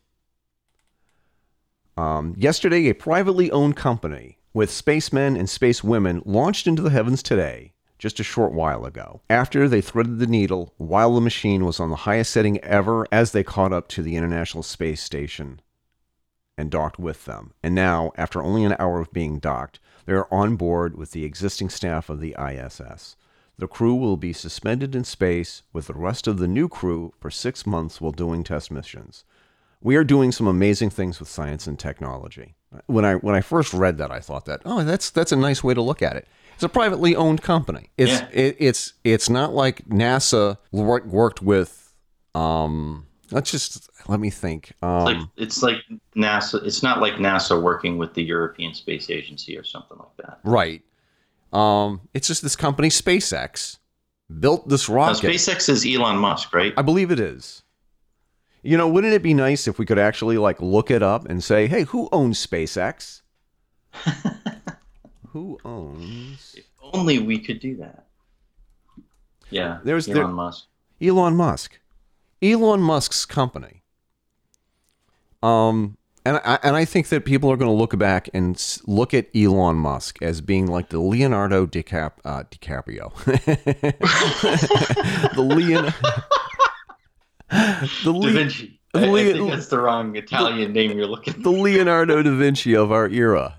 [1.95, 7.73] Um, yesterday, a privately owned company with spacemen and spacewomen launched into the heavens today,
[7.99, 11.91] just a short while ago, after they threaded the needle while the machine was on
[11.91, 15.61] the highest setting ever as they caught up to the International Space Station
[16.57, 17.53] and docked with them.
[17.61, 21.25] And now, after only an hour of being docked, they are on board with the
[21.25, 23.15] existing staff of the ISS.
[23.57, 27.29] The crew will be suspended in space with the rest of the new crew for
[27.29, 29.23] six months while doing test missions.
[29.81, 32.55] We are doing some amazing things with science and technology.
[32.87, 35.63] When I when I first read that, I thought that oh, that's that's a nice
[35.63, 36.27] way to look at it.
[36.55, 37.91] It's a privately owned company.
[37.97, 38.27] It's Yeah.
[38.31, 41.93] it, it's it's not like NASA wor- worked with.
[42.33, 44.73] Um, let's just let me think.
[44.81, 45.77] Um, Like it's like
[46.15, 46.63] NASA.
[46.65, 50.39] It's not like NASA working with the European Space Agency or something like that.
[50.43, 50.81] Right.
[51.51, 53.77] Um, it's just this company, SpaceX,
[54.39, 55.27] built this Now, rocket.
[55.27, 56.73] SpaceX is Elon Musk, right?
[56.77, 57.61] I believe it is.
[58.63, 61.43] You know, wouldn't it be nice if we could actually like look it up and
[61.43, 63.21] say, "Hey, who owns SpaceX?"
[65.29, 68.05] who owns If only we could do that.
[69.49, 70.65] Yeah, There's- Elon there- Musk.
[71.01, 71.79] Elon Musk?
[72.43, 73.83] Elon Musk's company.
[75.41, 79.13] Um, and I, and I think that people are going to look back and look
[79.13, 83.13] at Elon Musk as being like the Leonardo DiCap, uh, DiCaprio,
[85.35, 85.93] the Leon,
[87.49, 88.79] the Da Le- Vinci.
[88.93, 91.43] I, I think that's the wrong Italian name you're looking at.
[91.43, 93.57] the Leonardo da Vinci of our era.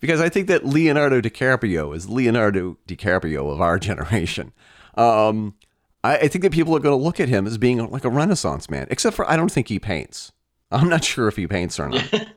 [0.00, 4.52] Because I think that Leonardo DiCaprio is Leonardo DiCaprio of our generation.
[4.96, 5.54] Um,
[6.04, 8.10] I, I think that people are going to look at him as being like a
[8.10, 10.32] Renaissance man, except for I don't think he paints.
[10.70, 12.28] I'm not sure if he paints or not.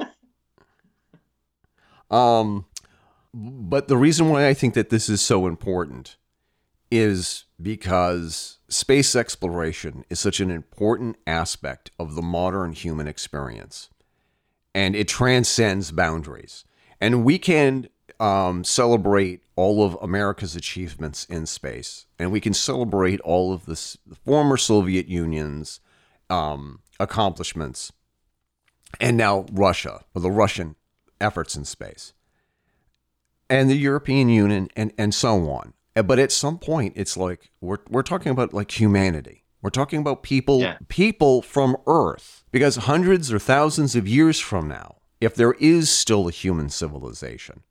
[2.12, 2.66] um,
[3.34, 6.18] but the reason why I think that this is so important
[6.92, 13.90] is because space exploration is such an important aspect of the modern human experience
[14.76, 16.66] and it transcends boundaries.
[17.00, 17.88] And we can
[18.20, 23.98] um, celebrate all of America's achievements in space, and we can celebrate all of this,
[24.06, 25.80] the former Soviet Union's
[26.30, 27.92] um, accomplishments,
[29.00, 30.76] and now Russia, or the Russian
[31.22, 32.14] efforts in space,
[33.50, 35.74] and the European Union, and, and so on.
[35.94, 39.44] But at some point, it's like we're, we're talking about like humanity.
[39.62, 40.78] We're talking about people, Yeah.
[40.90, 46.28] people from Earth, because hundreds or thousands of years from now, if there is still
[46.28, 47.64] a human civilization,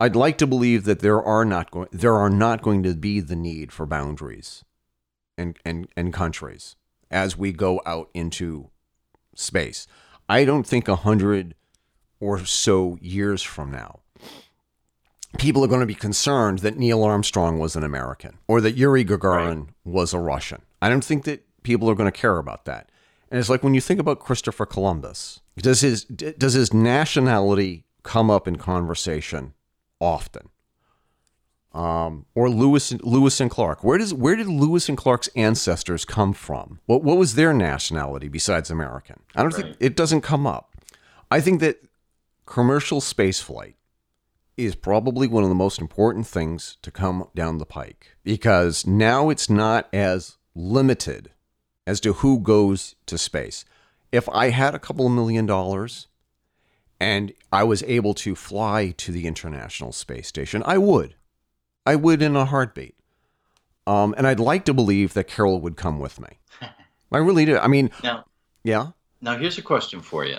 [0.00, 3.20] I'd like to believe that there are not going there are not going to be
[3.20, 4.64] the need for boundaries
[5.36, 6.76] and, and, and countries
[7.10, 8.70] as we go out into
[9.34, 9.86] space.
[10.28, 11.54] I don't think a hundred
[12.18, 14.00] or so years from now,
[15.38, 19.04] people are going to be concerned that Neil Armstrong was an American or that Yuri
[19.04, 20.62] Gagarin was a Russian.
[20.80, 22.90] I don't think that people are going to care about that.
[23.30, 28.30] And it's like when you think about Christopher Columbus, does his does his nationality come
[28.30, 29.52] up in conversation
[30.00, 30.48] often?
[31.72, 33.84] Um, or Lewis Lewis and Clark.
[33.84, 36.80] Where does where did Lewis and Clark's ancestors come from?
[36.86, 39.20] What what was their nationality besides American?
[39.36, 40.74] I don't think it doesn't come up.
[41.30, 41.84] I think that
[42.44, 43.74] commercial spaceflight
[44.56, 49.30] is probably one of the most important things to come down the pike because now
[49.30, 51.30] it's not as limited
[51.86, 53.64] as to who goes to space.
[54.12, 56.08] If I had a couple of million dollars
[57.00, 61.14] and I was able to fly to the International Space Station, I would.
[61.86, 62.94] I would in a heartbeat.
[63.86, 66.28] Um, and I'd like to believe that Carol would come with me.
[67.12, 67.58] I really do.
[67.58, 68.24] I mean, Now,
[68.62, 68.88] yeah.
[69.20, 70.36] now here's a question for you: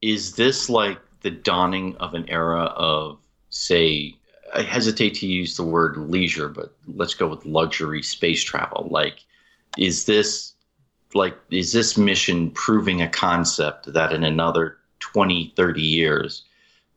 [0.00, 3.18] Is this like the dawning of an era of,
[3.50, 4.14] say,
[4.54, 8.88] I hesitate to use the word leisure, but let's go with luxury space travel.
[8.90, 9.24] Like,
[9.78, 10.54] is this
[11.14, 16.44] like is this mission proving a concept that in another 20, 30 years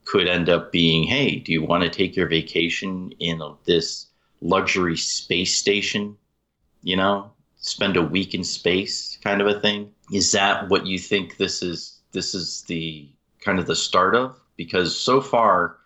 [0.05, 4.07] could end up being, hey, do you want to take your vacation in this
[4.41, 6.15] luxury space station?
[6.83, 9.91] You know, spend a week in space, kind of a thing.
[10.13, 11.99] Is that what you think this is?
[12.11, 13.09] This is the
[13.41, 15.77] kind of the start of because so far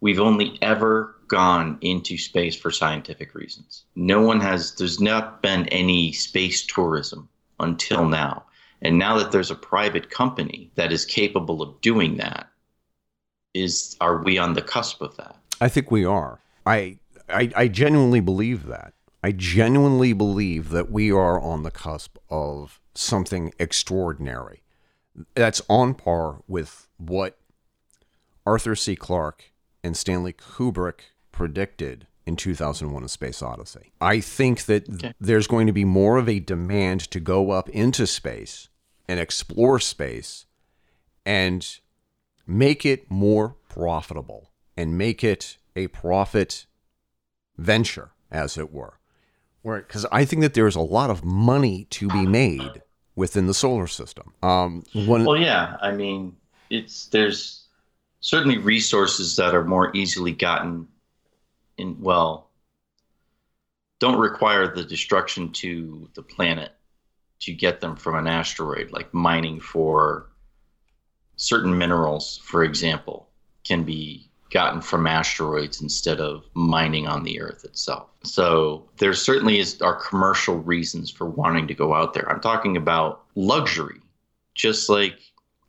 [0.00, 3.84] we've only ever gone into space for scientific reasons.
[3.96, 4.74] No one has.
[4.74, 8.44] There's not been any space tourism until now.
[8.84, 12.48] And now that there's a private company that is capable of doing that,
[13.54, 15.36] is are we on the cusp of that?
[15.60, 16.40] I think we are.
[16.66, 18.94] I, I I genuinely believe that.
[19.22, 24.62] I genuinely believe that we are on the cusp of something extraordinary.
[25.34, 27.38] That's on par with what
[28.44, 28.96] Arthur C.
[28.96, 29.52] Clarke
[29.84, 33.92] and Stanley Kubrick predicted in 2001 A Space Odyssey.
[34.00, 35.12] I think that Okay.
[35.20, 38.68] there's going to be more of a demand to go up into space
[39.08, 40.46] and explore space
[41.24, 41.78] and
[42.46, 46.66] make it more profitable and make it a profit
[47.56, 48.98] venture, as it were.
[49.64, 52.82] Because I think that there's a lot of money to be made
[53.14, 54.32] within the solar system.
[54.42, 55.76] Um, one, Well, yeah.
[55.80, 56.36] I mean,
[56.70, 57.66] it's there's
[58.20, 60.88] certainly resources that are more easily gotten
[61.76, 61.96] in.
[62.00, 62.48] Well,
[64.00, 66.72] don't require the destruction to the planet
[67.42, 70.28] to get them from an asteroid, like mining for
[71.36, 73.28] certain minerals, for example,
[73.64, 78.08] can be gotten from asteroids instead of mining on the Earth itself.
[78.22, 82.30] So there certainly is are commercial reasons for wanting to go out there.
[82.30, 84.00] I'm talking about luxury,
[84.54, 85.18] just like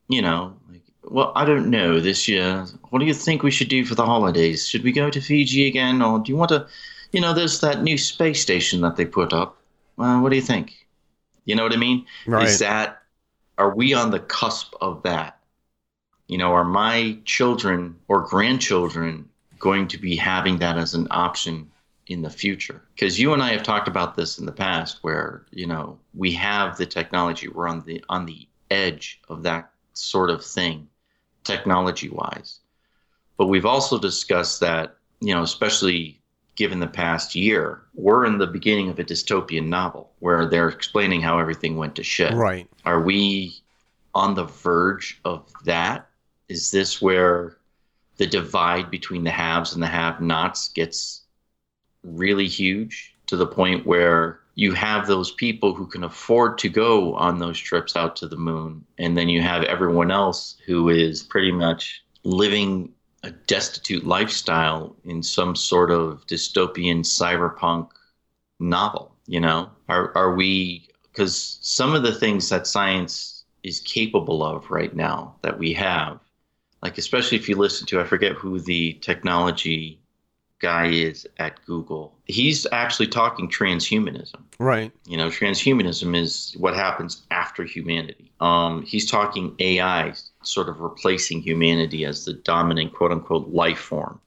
[0.10, 2.66] you know, like well, I don't know this year.
[2.90, 4.68] What do you think we should do for the holidays?
[4.68, 6.68] Should we go to Fiji again, or do you want to?
[7.12, 9.58] You know, there's that new space station that they put up.
[9.98, 10.83] Uh, what do you think?
[11.46, 12.06] You know what I mean?
[12.26, 12.48] Right.
[12.48, 13.00] Is that
[13.58, 15.40] are we on the cusp of that?
[16.28, 19.30] You know, are my children or grandchildren
[19.60, 21.70] going to be having that as an option
[22.08, 22.82] in the future?
[22.96, 26.32] Because you and I have talked about this in the past, where you know we
[26.34, 30.88] have the technology, we're on the on the edge of that sort of thing,
[31.44, 32.60] technology wise.
[33.38, 36.22] But we've also discussed that you know, especially
[36.56, 41.22] given the past year, we're in the beginning of a dystopian novel where they're explaining
[41.22, 42.34] how everything went to shit.
[42.34, 42.68] Right.
[42.86, 43.56] Are we
[44.14, 46.08] on the verge of that?
[46.50, 47.58] Is this where
[48.18, 51.24] the divide between the haves and the have nots gets
[52.04, 57.16] really huge to the point where you have those people who can afford to go
[57.16, 61.24] on those trips out to the moon, and then you have everyone else who is
[61.24, 62.92] pretty much living
[63.24, 67.90] a destitute lifestyle in some sort of dystopian cyberpunk
[68.60, 69.70] novel you know?
[69.90, 75.36] Are are we because some of the things that science is capable of right now
[75.42, 76.20] that we have
[76.82, 80.00] like especially if you listen to i forget who the technology
[80.60, 84.42] guy is at google he's actually talking transhumanism.
[84.60, 84.92] Right.
[85.06, 88.32] you know transhumanism is what happens after humanity.
[88.40, 90.14] Um, he's talking ai
[90.48, 94.20] sort of replacing humanity as the dominant quote unquote life form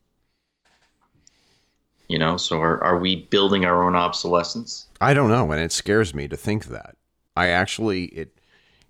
[2.08, 5.72] you know so are, are we building our own obsolescence I don't know, and it
[5.72, 6.96] scares me to think that.
[7.36, 8.40] I actually it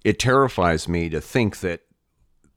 [0.05, 1.83] it terrifies me to think that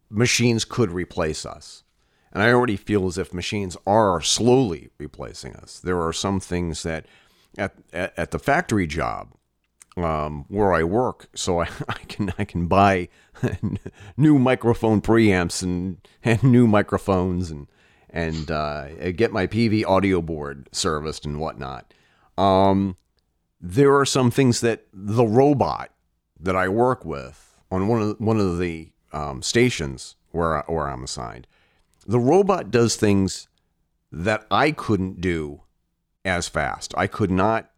[0.10, 1.84] machines could replace us.
[2.32, 5.80] And I already feel as if machines are slowly replacing us.
[5.80, 7.08] There are some things that
[7.58, 9.34] at at, at the factory job
[9.98, 13.10] um, where I work, so I, I can I can buy
[14.18, 17.68] new microphone preamps and and new microphones and
[18.10, 21.94] and uh, get my PV audio board serviced and whatnot.
[22.38, 22.98] Um,
[23.62, 25.92] there are some things that the robot
[26.40, 30.88] that I work with on one of one of the um, stations where I, where
[30.88, 31.48] I'm assigned,
[32.08, 33.48] the robot does things
[34.12, 35.62] that I couldn't do
[36.26, 36.94] as fast.
[36.98, 37.69] I could not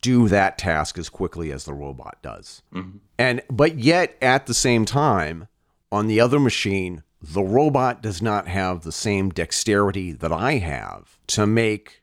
[0.00, 2.62] do that task as quickly as the robot does.
[2.74, 2.98] Mm-hmm.
[3.18, 5.48] And but yet at the same time,
[5.90, 11.18] on the other machine, the robot does not have the same dexterity that I have
[11.28, 12.02] to make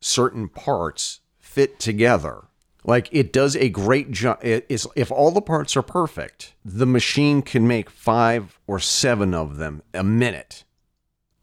[0.00, 2.44] certain parts fit together.
[2.84, 4.38] Like it does a great job.
[4.42, 9.34] It is if all the parts are perfect, the machine can make five or seven
[9.34, 10.64] of them a minute.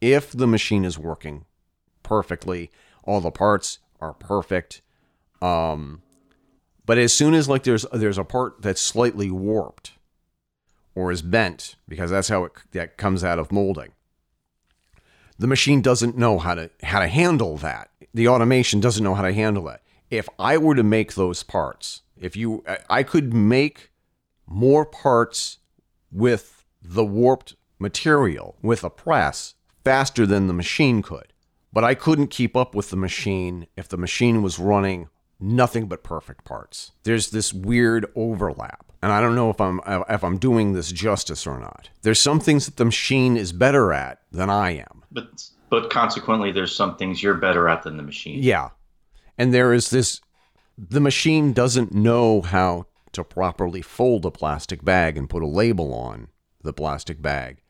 [0.00, 1.44] If the machine is working
[2.02, 2.70] perfectly,
[3.04, 4.82] all the parts are perfect.
[5.40, 6.02] Um,
[6.84, 9.92] but as soon as like there's there's a part that's slightly warped
[10.94, 13.92] or is bent because that's how it that comes out of molding
[15.38, 17.90] the machine doesn't know how to how to handle that.
[18.12, 19.82] The automation doesn't know how to handle that.
[20.10, 23.90] If I were to make those parts, if you I- I could make
[24.46, 25.58] more parts
[26.10, 31.32] with the warped material with a press faster than the machine could.
[31.72, 35.08] But I couldn't keep up with the machine if the machine was running
[35.40, 36.92] nothing but perfect parts.
[37.04, 38.92] There's this weird overlap.
[39.00, 41.90] And I don't know if I'm if I'm doing this justice or not.
[42.02, 45.04] There's some things that the machine is better at than I am.
[45.12, 48.70] but but consequently there's some things you're better at than the machine Yeah.
[49.36, 50.20] And there is this
[50.76, 55.94] the machine doesn't know how to properly fold a plastic bag and put a label
[55.94, 56.28] on
[56.62, 57.62] the plastic bag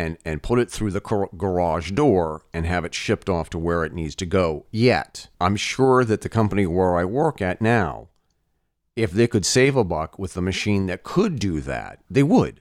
[0.00, 3.84] and and put it through the garage door and have it shipped off to where
[3.84, 5.28] it needs to go yet.
[5.40, 8.08] I'm sure that the company where I work at now
[8.96, 12.60] if they could save a buck with a machine that could do that, they would.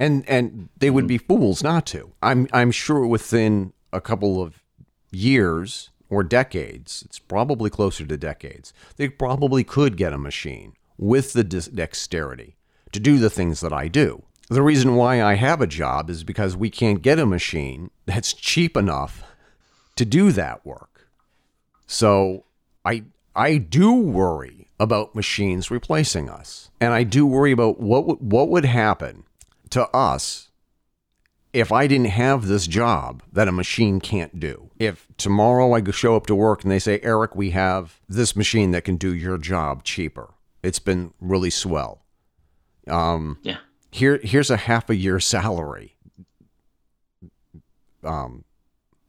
[0.00, 1.08] And and they would mm-hmm.
[1.08, 2.12] be fools not to.
[2.22, 4.62] I'm I'm sure within a couple of
[5.10, 11.32] years or decades, it's probably closer to decades, they probably could get a machine with
[11.32, 12.56] the dexterity
[12.92, 14.24] to do the things that I do.
[14.54, 18.32] The reason why I have a job is because we can't get a machine that's
[18.32, 19.24] cheap enough
[19.96, 21.08] to do that work.
[21.88, 22.44] So
[22.84, 23.02] I
[23.34, 26.70] I do worry about machines replacing us.
[26.80, 29.24] And I do worry about what what would happen
[29.70, 30.52] to us
[31.52, 36.14] if I didn't have this job that a machine can't do, if tomorrow I show
[36.14, 39.36] up to work and they say, Eric, we have this machine that can do your
[39.36, 42.04] job cheaper, it's been really swell.
[42.86, 43.58] Um, Yeah.
[43.94, 45.94] Here, here's a half a year salary.
[48.02, 48.42] Um,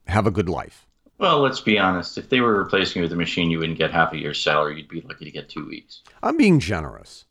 [0.06, 0.86] have a good life.
[1.18, 2.20] Well, let's be honest.
[2.20, 4.78] If they were replacing you with a machine, you wouldn't get half a year's salary.
[4.78, 6.02] You'd be lucky to get two weeks.
[6.22, 7.26] I'm being generous.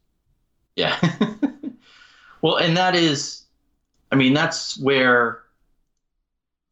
[0.74, 0.98] Yeah.
[2.42, 3.44] well, and that is,
[4.11, 5.42] I mean, that's where,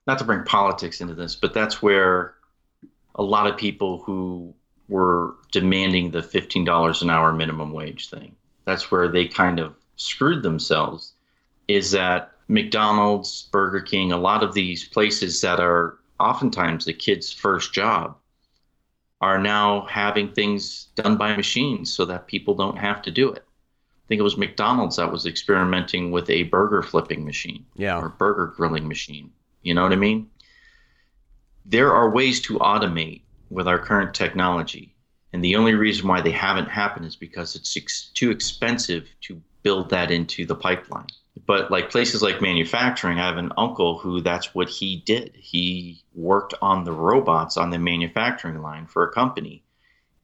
[0.08, 2.34] not to bring politics into this, but that's where
[3.14, 4.52] a lot of people who
[4.88, 10.42] were demanding the $15 an hour minimum wage thing, that's where they kind of screwed
[10.42, 11.14] themselves.
[11.68, 17.32] Is that McDonald's, Burger King, a lot of these places that are oftentimes the kid's
[17.32, 18.16] first job
[19.20, 23.44] are now having things done by machines so that people don't have to do it.
[23.46, 27.98] I think it was McDonald's that was experimenting with a burger flipping machine Yeah.
[27.98, 29.30] or burger grilling machine.
[29.62, 30.28] You know what I mean?
[31.64, 34.94] There are ways to automate with our current technology.
[35.32, 39.40] And the only reason why they haven't happened is because it's ex- too expensive to
[39.62, 41.06] build that into the pipeline.
[41.46, 45.34] But like places like manufacturing, I have an uncle who that's what he did.
[45.34, 49.64] He worked on the robots on the manufacturing line for a company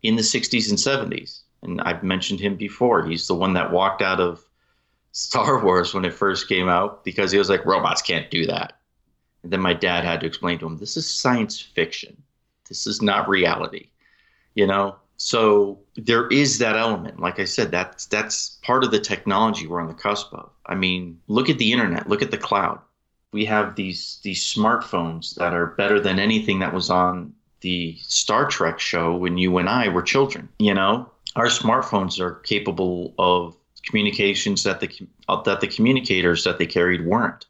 [0.02, 1.40] in the 60s and 70s.
[1.62, 3.04] And I've mentioned him before.
[3.04, 4.44] He's the one that walked out of
[5.12, 8.74] Star Wars when it first came out because he was like, robots can't do that.
[9.42, 12.22] And then my dad had to explain to him, this is science fiction.
[12.68, 13.88] This is not reality.
[14.54, 14.96] You know?
[15.18, 17.20] So there is that element.
[17.20, 20.50] Like I said, that's that's part of the technology we're on the cusp of.
[20.64, 22.80] I mean, look at the internet, look at the cloud.
[23.32, 28.46] We have these these smartphones that are better than anything that was on the Star
[28.46, 30.48] Trek show when you and I were children.
[30.60, 34.88] You know, our smartphones are capable of communications that the
[35.28, 37.46] uh, that the communicators that they carried weren't.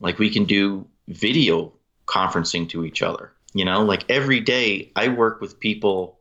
[0.00, 1.72] Like we can do video
[2.06, 3.32] conferencing to each other.
[3.54, 6.15] You know, like every day I work with people,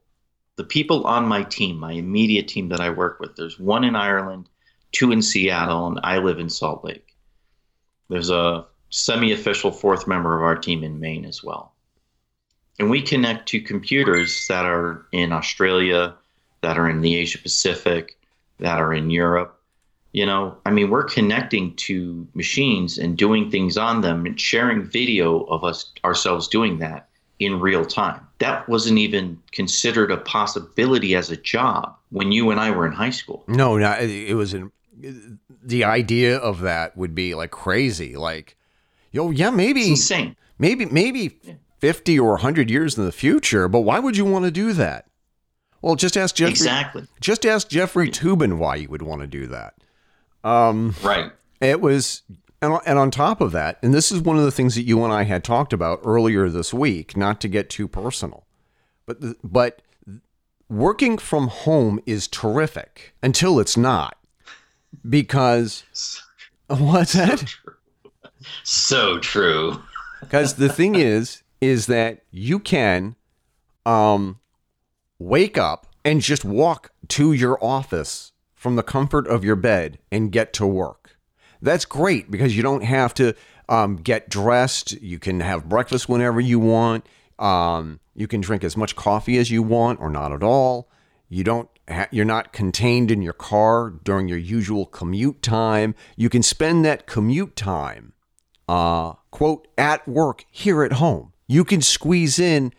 [0.55, 3.35] the people on my team, my immediate team that I work with.
[3.35, 4.49] There's one in Ireland,
[4.91, 7.15] two in Seattle, and I live in Salt Lake.
[8.09, 11.73] There's a semi-official fourth member of our team in Maine as well.
[12.79, 16.15] And we connect to computers that are in Australia,
[16.61, 18.17] that are in the Asia Pacific,
[18.59, 19.59] that are in Europe.
[20.13, 24.83] You know, I mean, we're connecting to machines and doing things on them and sharing
[24.83, 28.21] video of us ourselves doing that in real time.
[28.39, 32.93] That wasn't even considered a possibility as a job when you and I were in
[32.93, 33.43] high school.
[33.47, 34.71] No, no, it was an,
[35.63, 38.15] the idea of that would be like crazy.
[38.15, 38.55] Like,
[39.11, 40.35] yo, yeah, It's maybe, insane.
[40.59, 41.39] maybe, maybe
[41.79, 43.67] fifty or hundred years in the future.
[43.67, 45.07] But why would you want to do that?
[45.81, 46.51] Well, just ask Jeffrey.
[46.51, 47.07] Exactly.
[47.21, 49.75] Just ask Jeffrey Toobin why you would want to do that.
[50.43, 51.31] Um, Right.
[51.61, 52.21] it was,
[52.65, 54.83] and, on- and on top of that, and this is one of the things that
[54.83, 58.45] you and I had talked about earlier this week, not to get too personal,
[59.05, 59.81] but but
[60.67, 64.17] working from home is terrific until it's not,
[65.07, 65.83] because
[66.67, 67.55] what's that?
[68.63, 69.81] So true.
[70.19, 73.15] Because the thing is, is that you can,
[73.85, 74.39] um,
[75.19, 80.31] wake up and just walk to your office from the comfort of your bed and
[80.31, 81.14] get to work.
[81.61, 83.35] That's great because you don't have to
[83.69, 84.93] um, get dressed.
[85.01, 87.05] You can have breakfast whenever you want.
[87.39, 90.89] Um, you can drink as much coffee as you want or not at all.
[91.29, 91.69] You don't.
[92.09, 95.93] You're not contained in your car during your usual commute time.
[96.15, 98.13] You can spend that commute time
[98.67, 101.33] uh, quote, at work here at home.
[101.47, 102.73] You can squeeze in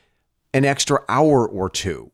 [0.53, 2.11] an extra hour or two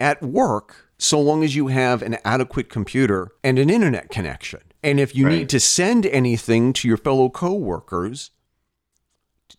[0.00, 4.60] at work so long as you have an adequate computer and an internet connection.
[4.88, 5.38] And if you Right.
[5.40, 8.30] need to send anything to your fellow coworkers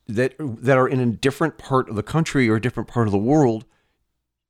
[0.07, 3.11] that that are in a different part of the country or a different part of
[3.11, 3.65] the world,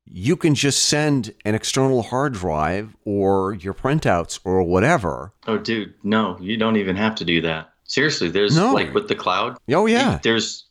[0.05, 5.34] you can just send an external hard drive or your printouts or whatever.
[5.47, 7.69] Oh, dude, no, you don't even have to do that.
[7.84, 8.73] Seriously, there's No.
[8.73, 9.57] like with the cloud.
[9.71, 10.13] Oh yeah.
[10.13, 10.65] you- there's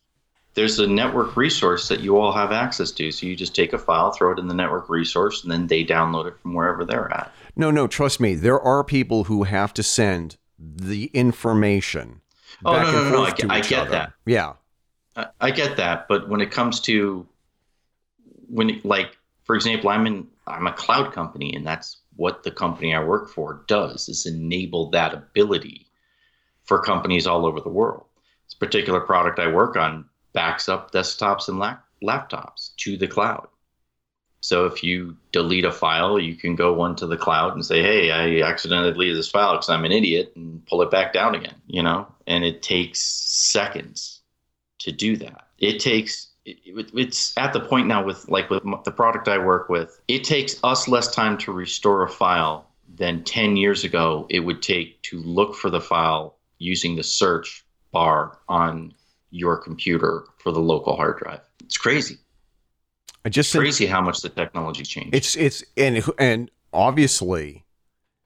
[0.54, 3.12] there's a network resource that you all have access to.
[3.12, 5.84] So you just take a file, throw it in the network resource, and then they
[5.84, 7.32] download it from wherever they're at.
[7.58, 8.34] No, no, trust me.
[8.36, 12.20] There are people who have to send the information.
[12.64, 13.22] Oh no, no, no, no!
[13.24, 14.12] I, get- I get that.
[14.24, 14.52] Yeah.
[15.16, 16.06] I, I get that.
[16.08, 17.26] But when it comes to
[18.48, 22.94] when, like, for example, I'm in I'm a cloud company, and that's what the company
[22.94, 25.86] I work for does is enable that ability
[26.64, 28.04] for companies all over the world.
[28.46, 33.46] This particular product I work on backs up desktops and lap- laptops to the cloud.
[34.48, 37.82] So if you delete a file, you can go one to the cloud and say,
[37.82, 41.34] "Hey, I accidentally deleted this file because I'm an idiot," and pull it back down
[41.34, 41.56] again.
[41.66, 44.22] You know, and it takes seconds
[44.78, 45.48] to do that.
[45.58, 46.56] It takes it,
[46.94, 50.58] it's at the point now with like with the product I work with, it takes
[50.64, 55.18] us less time to restore a file than 10 years ago it would take to
[55.18, 58.94] look for the file using the search bar on
[59.30, 61.42] your computer for the local hard drive.
[61.62, 62.16] It's crazy.
[63.24, 65.14] I just it's crazy how much the technology changed.
[65.14, 67.64] It's it's and and obviously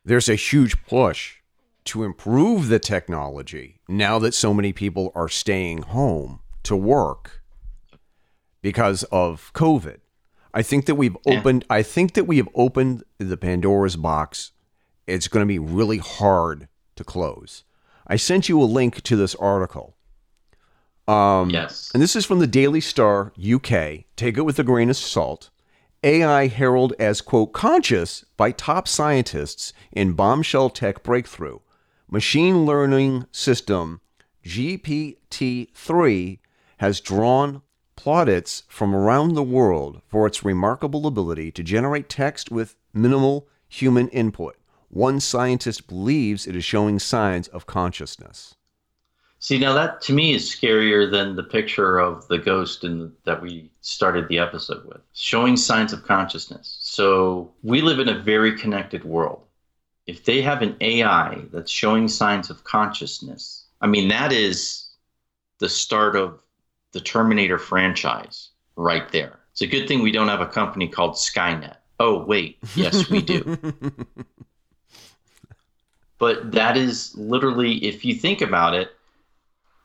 [0.05, 1.36] there's a huge push
[1.84, 7.43] to improve the technology now that so many people are staying home to work
[8.61, 9.99] because of COVID.
[10.55, 11.76] I think that we've opened yeah.
[11.76, 14.53] I think that we have opened the Pandora's box.
[15.07, 17.64] It's going to be really hard to close.
[18.07, 19.97] I sent you a link to this article.
[21.09, 21.90] Um, yes.
[21.92, 24.05] And this is from the Daily Star UK.
[24.16, 25.50] Take it with a grain of salt.
[26.05, 31.59] AI heralded as, quote, conscious by top scientists in bombshell tech breakthrough.
[32.11, 34.00] Machine learning system
[34.44, 36.40] GPT 3
[36.78, 37.62] has drawn
[37.94, 44.09] plaudits from around the world for its remarkable ability to generate text with minimal human
[44.09, 44.57] input.
[44.88, 48.57] One scientist believes it is showing signs of consciousness.
[49.43, 53.43] See, now that to me is scarier than the picture of the ghost in, that
[53.43, 56.76] we started the episode with, showing signs of consciousness.
[56.78, 59.43] So we live in a very connected world.
[60.07, 64.90] If they have an AI that's showing signs of consciousness, I mean, that is
[65.59, 66.40] the start of
[66.93, 69.40] the Terminator franchise right there.
[69.51, 71.78] It's a good thing we don't have a company called Skynet.
[71.99, 72.59] Oh, wait.
[72.76, 73.59] Yes, we do.
[76.18, 78.93] but that is literally, if you think about it,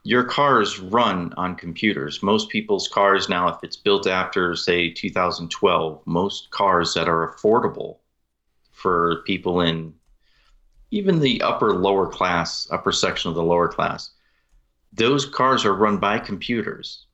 [0.08, 2.24] your cars run on computers.
[2.24, 7.97] Most people's cars now, if it's built after, say, 2012, most cars that are affordable
[8.72, 9.93] for people in
[10.91, 14.12] even the upper lower class, upper section of the lower class,
[14.93, 17.08] those cars are run by computers.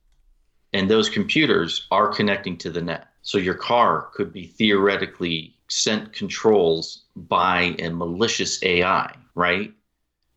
[0.71, 3.07] And those computers are connecting to the net.
[3.23, 9.73] So your car could be theoretically sent controls by a malicious ai right?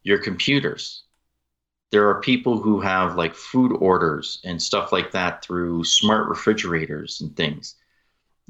[0.05, 1.03] Your computers
[1.97, 7.21] there are people who have like food orders and stuff like that through smart refrigerators
[7.21, 7.75] and things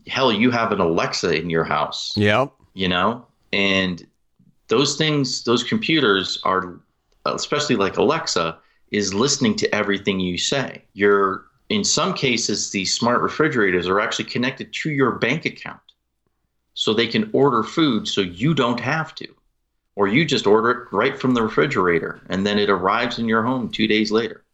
[0.08, 4.06] hell you have an alexa in your house yep you know and
[4.68, 6.80] those things those computers are
[7.24, 8.58] especially like alexa
[8.90, 10.82] is listening to everything you say.
[10.92, 15.80] You're in some cases these smart refrigerators are actually connected to your bank account.
[16.74, 19.26] So they can order food so you don't have to.
[19.96, 23.42] Or you just order it right from the refrigerator and then it arrives in your
[23.42, 24.44] home 2 days later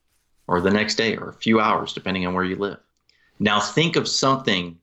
[0.47, 2.79] or the next day or a few hours depending on where you live.
[3.39, 4.79] Now think of something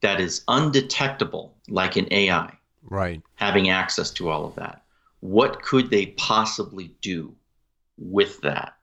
[0.00, 2.52] that is undetectable like an AI.
[2.82, 3.22] Right.
[3.36, 4.82] Having access to all of that.
[5.20, 7.34] What could they possibly do
[7.98, 8.76] with that.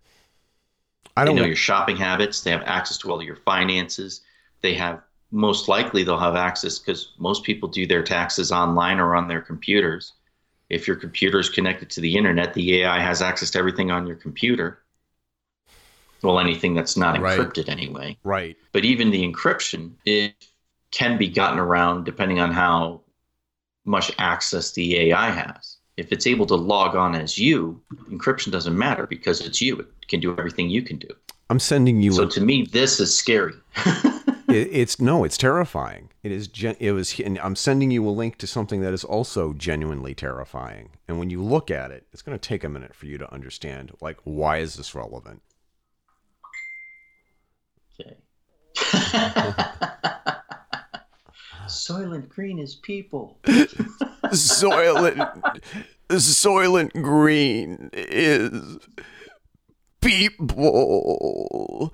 [1.18, 2.42] I don't they know your shopping habits.
[2.42, 4.22] They have access to all your finances.
[4.62, 9.16] They have most likely they'll have access because most people do their taxes online or
[9.16, 10.14] on their computers.
[10.70, 14.08] If your computer is connected to the internet, the AI has access to everything on
[14.08, 14.82] your computer.
[16.22, 17.70] Well, anything that's not encrypted right.
[17.70, 18.18] anyway.
[18.24, 18.58] Right.
[18.72, 20.34] But even the encryption, it
[20.92, 23.02] can be gotten around depending on how
[23.86, 28.78] much access the AI has if it's able to log on as you, encryption doesn't
[28.78, 29.80] matter because it's you.
[29.80, 31.08] It can do everything you can do.
[31.50, 32.12] I'm sending you.
[32.12, 33.54] So a, to me, this is scary.
[33.86, 36.10] it, it's no, it's terrifying.
[36.26, 36.48] It is.
[36.48, 37.20] Gen, it was.
[37.20, 40.90] And I'm sending you a link to something that is also genuinely terrifying.
[41.08, 43.32] And when you look at it, it's going to take a minute for you to
[43.32, 43.92] understand.
[44.02, 45.44] Like, why is this relevant?
[48.02, 48.18] Okay.
[51.68, 53.38] Soylent Green is people.
[53.46, 55.62] Soylent,
[56.10, 58.80] Soylent Green is
[60.02, 61.94] people.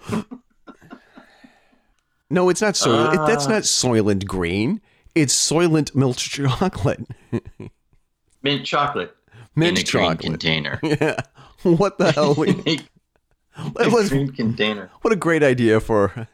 [2.32, 3.18] No, it's not Soylent.
[3.18, 4.82] Uh, that's not Soylent Green.
[5.14, 7.06] It's Soylent milk chocolate.
[8.42, 9.16] mint chocolate.
[9.56, 10.80] Mint in a chocolate green container.
[10.84, 11.20] Yeah.
[11.64, 12.34] What the hell?
[12.34, 12.50] We,
[13.76, 14.90] a green container.
[15.02, 16.28] What a great idea for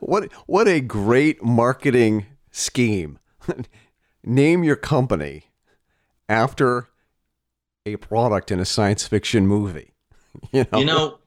[0.00, 3.20] what what a great marketing scheme.
[4.24, 5.50] Name your company
[6.28, 6.88] after
[7.86, 9.92] a product in a science fiction movie.
[10.50, 11.18] You know, you know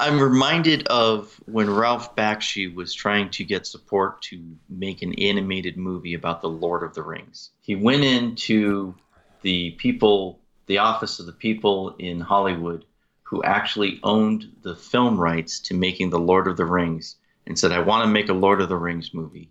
[0.00, 5.76] I'm reminded of when Ralph Bakshi was trying to get support to make an animated
[5.76, 7.50] movie about the Lord of the Rings.
[7.60, 8.94] He went into
[9.42, 12.84] the people, the office of the people in Hollywood
[13.22, 17.16] who actually owned the film rights to making the Lord of the Rings
[17.46, 19.50] and said, I want to make a Lord of the Rings movie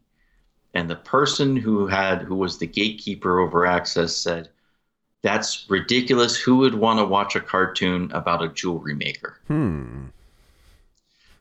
[0.73, 4.49] and the person who had who was the gatekeeper over access said
[5.21, 6.35] That's ridiculous.
[6.35, 9.37] Who would want to watch a cartoon about a jewelry maker?
[9.47, 10.05] Hmm.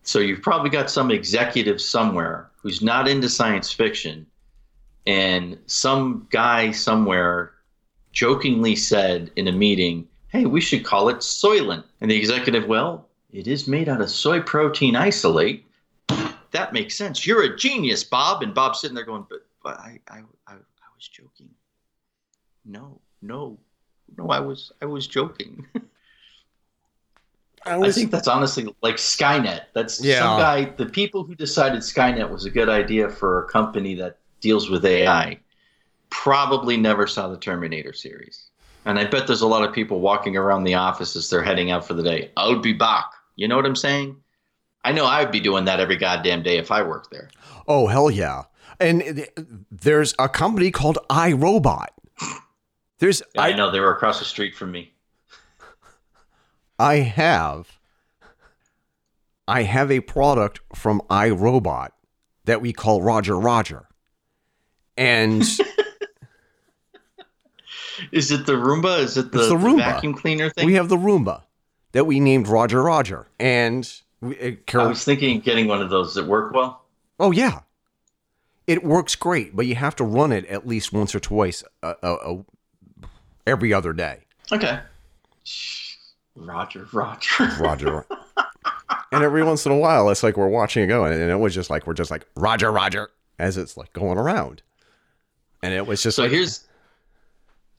[0.02, 4.26] So you've probably got some executive somewhere who's not into science fiction,
[5.06, 7.52] and some guy somewhere
[8.12, 13.08] jokingly said in a meeting, "Hey, we should call it Soylent." And the executive, "Well,
[13.32, 15.66] it is made out of soy protein isolate.
[16.50, 17.26] That makes sense.
[17.26, 20.88] You're a genius, Bob." And Bob's sitting there going, "But, but I, I, I, I
[20.94, 21.48] was joking.
[22.64, 23.58] No, no,
[24.16, 25.66] no, I was, I was joking."
[27.66, 29.62] I I think that's honestly like Skynet.
[29.74, 30.18] That's Yeah.
[30.20, 30.64] some guy.
[30.76, 34.84] The people who decided Skynet was a good idea for a company that deals with
[34.84, 35.38] AI
[36.10, 38.48] probably never saw the Terminator series.
[38.84, 41.70] And I bet there's a lot of people walking around the office as they're heading
[41.70, 42.30] out for the day.
[42.36, 43.04] I'll be back.
[43.36, 44.16] You know what I'm saying?
[44.84, 47.30] I know I would be doing that every goddamn day if I worked there.
[47.68, 48.42] Oh hell yeah!
[48.80, 49.28] And
[49.70, 51.86] there's a company called iRobot.
[52.98, 54.92] There's I, I know they were across the street from me.
[56.82, 57.78] I have
[59.46, 61.90] I have a product from iRobot
[62.44, 63.86] that we call Roger Roger.
[64.96, 65.42] And
[68.10, 68.98] Is it the Roomba?
[68.98, 69.78] Is it the, the the Roomba.
[69.78, 70.66] vacuum cleaner thing?
[70.66, 71.42] we have the Roomba
[71.92, 73.28] that we named Roger Roger.
[73.38, 73.88] And
[74.20, 76.82] we, uh, I was thinking of getting one of those that work well.
[77.20, 77.60] oh yeah,
[78.66, 81.94] it works great, but you have to run it at least once or twice uh,
[82.02, 82.42] uh, uh,
[83.46, 84.24] every other day.
[84.50, 84.80] Okay.
[86.34, 87.46] Roger, Roger.
[87.60, 88.06] Roger.
[89.12, 91.54] and every once in a while, it's like we're watching it go, and it was
[91.54, 94.62] just like we're just like Roger, Roger, as it's like going around,
[95.62, 96.66] and it was just So like, here's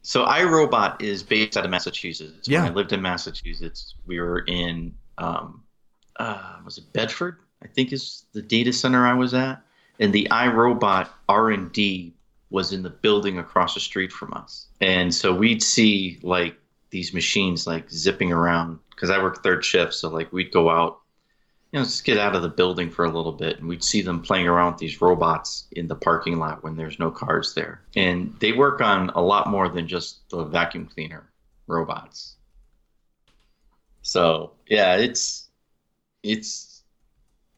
[0.04, 2.48] so iRobot is based out of Massachusetts.
[2.48, 2.64] Yeah.
[2.64, 5.64] When I lived in Massachusetts, we were in um,
[6.18, 7.38] uh, was it Bedford?
[7.64, 9.62] I think is the data center I was at,
[10.00, 12.14] and the iRobot R and D
[12.50, 16.56] was in the building across the street from us, and so we'd see like
[16.94, 21.00] these machines like zipping around because I work third shift, so like we'd go out
[21.74, 24.04] you know, just get out of the building for a little bit, and we'd see
[24.04, 27.82] them playing around with these robots in the parking lot when there's no cars there.
[27.96, 31.32] And they work on a lot more than just the vacuum cleaner
[31.66, 32.36] robots.
[34.04, 35.50] So yeah, it's
[36.22, 36.84] it's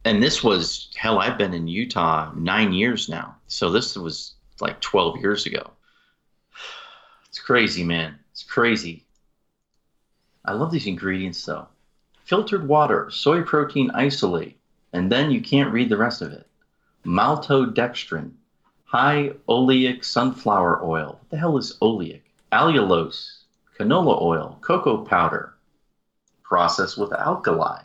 [0.05, 1.19] and this was hell.
[1.19, 5.71] I've been in Utah nine years now, so this was like 12 years ago.
[7.27, 8.17] It's crazy, man.
[8.31, 9.04] It's crazy.
[10.45, 11.67] I love these ingredients though
[12.25, 14.57] filtered water, soy protein isolate,
[14.91, 16.47] and then you can't read the rest of it.
[17.05, 18.31] Maltodextrin,
[18.83, 21.19] high oleic sunflower oil.
[21.19, 22.21] What the hell is oleic?
[22.51, 23.43] Allulose,
[23.79, 25.53] canola oil, cocoa powder,
[26.43, 27.81] processed with alkali.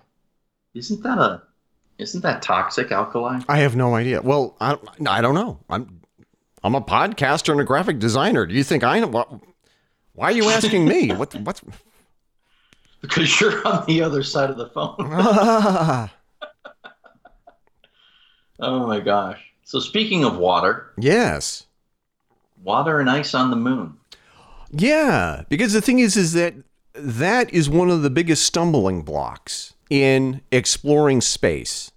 [0.74, 1.42] Isn't that a
[1.98, 3.42] isn't that toxic alkali?
[3.46, 4.22] I have no idea.
[4.22, 5.58] Well, I, I don't know.
[5.68, 6.00] I'm
[6.62, 8.46] I'm a podcaster and a graphic designer.
[8.46, 9.42] Do you think I know?
[10.14, 11.12] Why are you asking me?
[11.12, 11.62] What what's
[13.00, 14.96] Because you're on the other side of the phone.
[14.98, 16.12] Ah,
[18.60, 19.40] Oh my gosh.
[19.64, 21.64] So speaking of water, yes.
[22.62, 23.96] water and ice on the moon.
[24.70, 26.54] Yeah, because the thing is, is that
[26.92, 31.90] that is one of the biggest stumbling blocks in exploring space.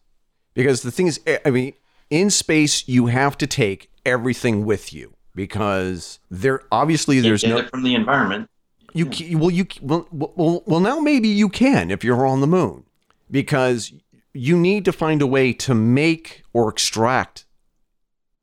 [0.54, 1.74] Because the thing is, I mean,
[2.10, 7.84] in space you have to take everything with you because there obviously there's no from
[7.84, 8.50] the environment.
[8.94, 12.48] You ca- well you well, well well now maybe you can if you're on the
[12.48, 12.84] moon
[13.30, 13.94] because
[14.34, 17.46] you need to find a way to make or extract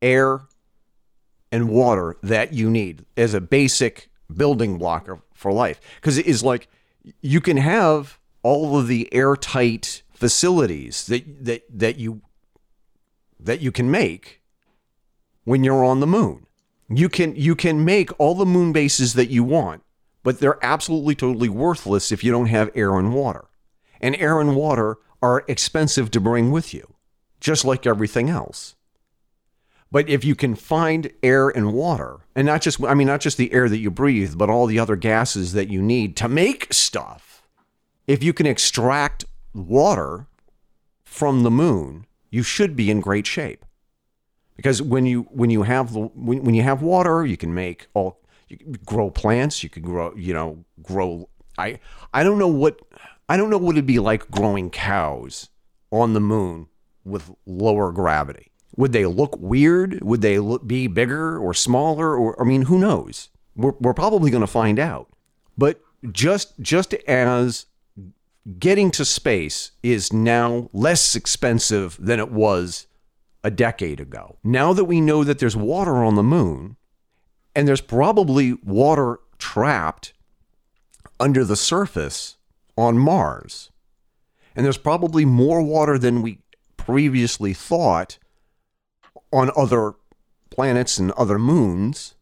[0.01, 0.43] air
[1.53, 5.81] and water that you need as a basic building block for life.
[5.97, 6.69] Because it is like
[7.21, 12.23] you can have all of the airtight facilities that that that you
[13.39, 14.43] that you can make
[15.45, 16.47] when you're on the moon.
[16.89, 19.83] You can you can make all the moon bases that you want
[20.23, 23.47] but they're absolutely totally worthless if you don't have air and water.
[24.01, 26.95] And air and water are expensive to bring with you,
[27.41, 28.75] just like everything else.
[29.93, 33.37] But if you can find air and water, and not just I mean not just
[33.37, 36.73] the air that you breathe, but all the other gases that you need to make
[36.73, 37.43] stuff.
[38.07, 40.27] If you can extract water
[41.05, 43.65] from the moon, you should be in great shape.
[44.57, 48.20] Because when you when you have when, when you have water, you can make all
[48.51, 51.29] you grow plants, you can grow, you know, grow
[51.59, 51.79] I
[52.13, 52.81] I don't know what
[53.29, 55.51] I don't know what it'd be like growing cows
[55.91, 56.67] on the moon
[57.05, 58.51] with lower gravity.
[58.77, 60.01] Would they look weird?
[60.03, 63.29] Would they look, be bigger or smaller or I mean, who knows?
[63.55, 65.09] We're we're probably going to find out.
[65.57, 65.81] But
[66.13, 67.67] just just as
[68.59, 72.87] getting to space is now less expensive than it was
[73.45, 74.39] a decade ago.
[74.43, 76.77] Now that we know that there's water on the moon,
[77.61, 80.15] and there's probably water trapped
[81.21, 82.39] under the surface
[82.75, 83.71] on Mars.
[84.57, 86.39] And there's probably more water than we
[86.79, 88.17] previously thought
[89.31, 89.93] on other
[90.49, 92.15] planets and other moons.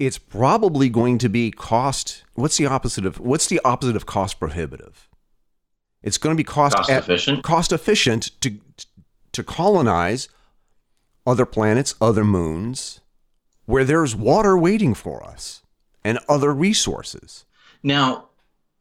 [0.00, 4.40] It's probably going to be cost what's the opposite of what's the opposite of cost
[4.40, 5.08] prohibitive?
[6.02, 7.44] It's going to be cost, Cost efficient?
[7.44, 8.58] cost efficient to
[9.30, 10.28] to colonize
[11.24, 13.00] other planets, other moons,
[13.66, 15.62] where there's water waiting for us
[16.04, 17.44] and other resources.
[17.82, 18.28] Now,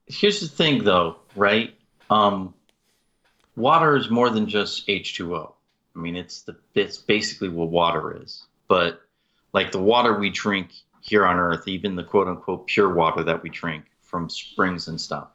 [0.07, 1.73] here's the thing, though, right?
[2.09, 2.53] Um,
[3.55, 5.53] water is more than just H2O.
[5.95, 8.45] I mean, it's the it's basically what water is.
[8.67, 9.01] But
[9.53, 10.71] like the water we drink
[11.01, 14.99] here on Earth, even the quote unquote pure water that we drink from springs and
[14.99, 15.27] stuff,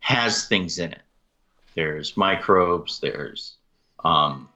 [0.00, 1.02] has things in it.
[1.74, 3.00] There's microbes.
[3.00, 3.56] There's
[4.04, 4.48] um,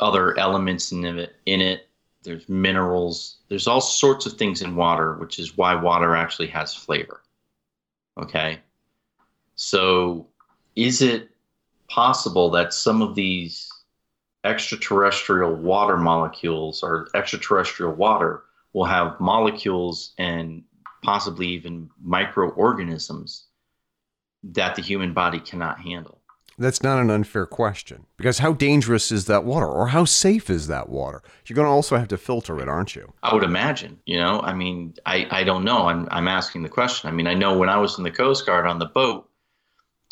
[0.00, 1.36] other elements in it.
[1.44, 1.85] In it,
[2.26, 3.38] there's minerals.
[3.48, 7.22] There's all sorts of things in water, which is why water actually has flavor.
[8.18, 8.60] Okay,
[9.54, 10.26] so
[10.74, 11.30] is it
[11.88, 13.70] possible that some of these
[14.44, 20.62] extraterrestrial water molecules or extraterrestrial water will have molecules and
[21.02, 23.46] possibly even microorganisms
[24.42, 26.15] that the human body cannot handle.
[26.58, 30.68] That's not an unfair question because how dangerous is that water or how safe is
[30.68, 31.22] that water?
[31.46, 33.12] You're going to also have to filter it, aren't you?
[33.22, 35.88] I would imagine, you know, I mean, I, I don't know.
[35.88, 37.10] I'm, I'm asking the question.
[37.10, 39.28] I mean, I know when I was in the Coast Guard on the boat,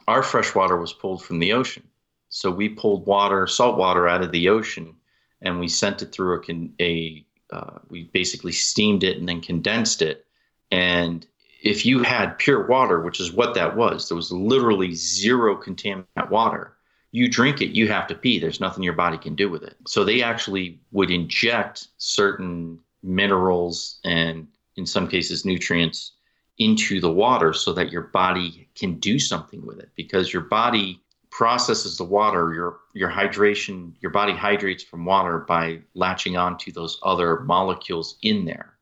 [0.07, 1.85] our fresh water was pulled from the ocean.
[2.29, 4.97] So we pulled water, salt water out of the ocean
[5.41, 10.03] and we sent it through a, a uh, we basically steamed it and then condensed
[10.03, 10.27] it.
[10.71, 11.27] And
[11.65, 16.31] if you had pure water, which is what that was, there was literally zero contaminant
[16.31, 16.77] water.
[17.11, 18.39] You drink it, you have to pee.
[18.39, 19.75] There's nothing your body can do with it.
[19.87, 24.47] So they actually would inject certain minerals and,
[24.77, 26.13] in some cases, nutrients
[26.59, 31.01] into the water so that your body can do something with it because your body
[31.31, 36.97] processes the water your your hydration your body hydrates from water by latching onto those
[37.03, 38.75] other molecules in there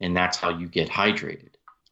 [0.00, 1.47] and that's how you get hydrated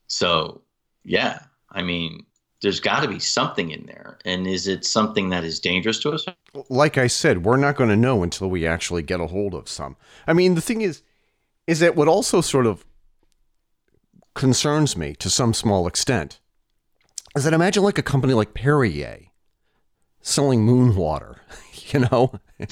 [0.07, 0.61] so
[1.05, 1.41] yeah
[1.73, 2.25] i mean
[2.63, 6.11] there's got to be something in there and is it something that is dangerous to
[6.11, 6.25] us
[6.71, 9.69] Like I said, we're not going to know until we actually get a hold of
[9.69, 9.95] some.
[10.27, 11.03] I mean, the thing is,
[11.67, 12.87] is that what also sort of
[14.35, 16.41] concerns me to some small extent
[17.37, 19.19] is that imagine like a company like Perrier
[20.23, 21.43] selling moon water,
[21.93, 22.33] you know?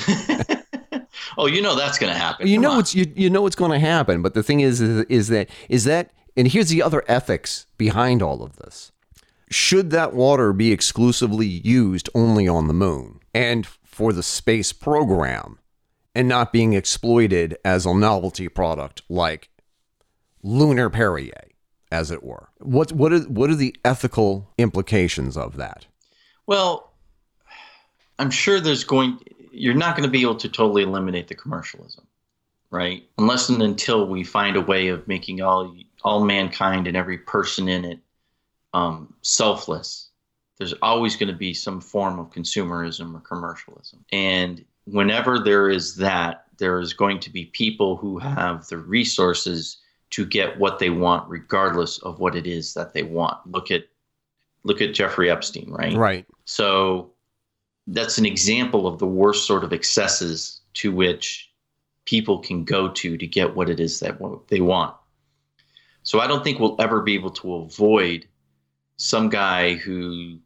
[1.38, 2.80] oh you know that's going to happen you Come know on.
[2.80, 5.48] it's you, you know what's going to happen but the thing is, is is that
[5.68, 8.92] is that and here's the other ethics behind all of this
[9.50, 15.58] should that water be exclusively used only on the moon and for the space program
[16.14, 19.50] and not being exploited as a novelty product like
[20.42, 21.48] lunar perrier
[21.92, 25.86] as it were what what are what are the ethical implications of that
[26.46, 26.92] Well,
[28.18, 29.18] I'm sure there's going.
[29.50, 32.06] You're not going to be able to totally eliminate the commercialism,
[32.70, 33.08] right?
[33.18, 35.74] Unless and until we find a way of making all
[36.04, 37.98] all mankind and every person in it
[38.74, 40.10] um, selfless.
[40.58, 45.96] There's always going to be some form of consumerism or commercialism, and whenever there is
[45.96, 49.78] that, there is going to be people who have the resources
[50.10, 53.38] to get what they want, regardless of what it is that they want.
[53.50, 53.84] Look at
[54.62, 55.96] look at Jeffrey Epstein, right?
[55.96, 57.10] right So
[57.86, 61.50] that's an example of the worst sort of excesses to which
[62.04, 64.94] people can go to to get what it is that they want.
[66.04, 68.28] So I don't think we'll ever be able to avoid
[68.96, 70.38] some guy who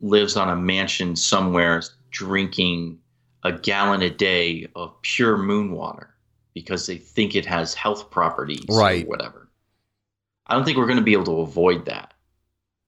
[0.00, 2.98] lives on a mansion somewhere drinking
[3.42, 6.14] a gallon a day of pure moon water
[6.54, 9.04] because they think it has health properties Right.
[9.04, 9.48] or whatever.
[10.46, 12.14] I don't think we're going to be able to avoid that.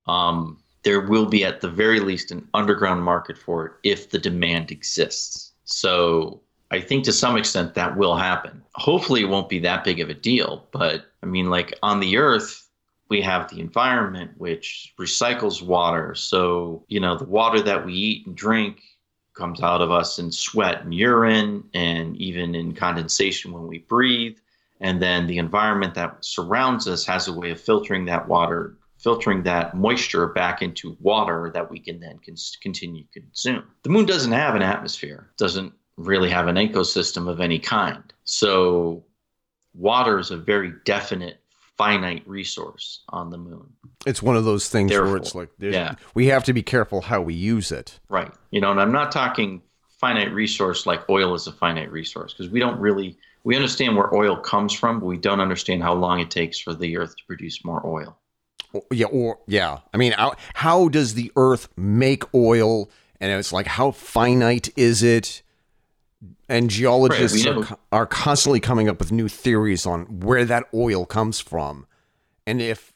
[0.06, 4.18] Um, there will be, at the very least, an underground market for it if the
[4.18, 5.52] demand exists.
[5.64, 6.40] So
[6.70, 8.62] I think to some extent that will happen.
[8.74, 10.68] Hopefully, it won't be that big of a deal.
[10.72, 12.68] But I mean, like on the Earth,
[13.08, 16.14] we have the environment which recycles water.
[16.14, 18.82] So, you know, the water that we eat and drink
[19.34, 24.36] comes out of us in sweat and urine and even in condensation when we breathe.
[24.80, 29.42] And then the environment that surrounds us has a way of filtering that water, filtering
[29.44, 33.64] that moisture back into water that we can then cons- continue to consume.
[33.82, 38.02] The moon doesn't have an atmosphere, doesn't really have an ecosystem of any kind.
[38.24, 39.04] So,
[39.74, 41.40] water is a very definite,
[41.76, 43.72] finite resource on the moon.
[44.04, 45.94] it's one of those things where it's like yeah.
[46.12, 48.32] we have to be careful how we use it Right.
[48.50, 49.62] You know, and I'm not talking
[49.98, 54.14] finite resource like oil is a finite resource because we don't really we understand where
[54.14, 57.24] oil comes from, but we don't understand how long it takes for the earth to
[57.26, 58.18] produce more oil.
[58.90, 59.78] Yeah, or yeah.
[59.94, 62.90] I mean, how, how does the earth make oil?
[63.20, 65.42] And it's like, how finite is it?
[66.48, 71.06] And geologists Right, are, are constantly coming up with new theories on where that oil
[71.06, 71.86] comes from,
[72.46, 72.92] and if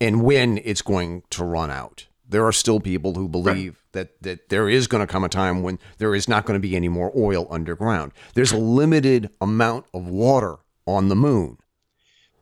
[0.00, 2.06] and when it's going to run out.
[2.30, 5.62] There are still people who believe that that there is going to come a time
[5.62, 8.12] when there is not going to be any more oil underground.
[8.34, 11.58] There's a limited amount of water on the moon.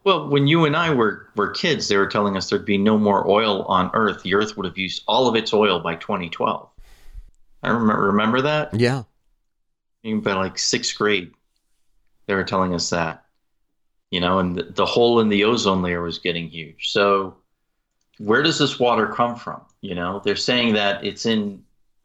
[0.07, 2.97] Well, when you and I were, were kids, they were telling us there'd be no
[2.97, 4.23] more oil on Earth.
[4.23, 6.69] The Earth would have used all of its oil by 2012.
[7.65, 9.03] I remember remember that Yeah.
[10.07, 11.33] Even by like sixth grade,
[12.27, 13.25] they were telling us that.
[14.11, 16.91] You know, and the, the hole in the ozone layer was getting huge.
[16.93, 17.37] So,
[18.19, 19.63] where does this water come from?
[19.81, 21.65] You know, they're saying that it's in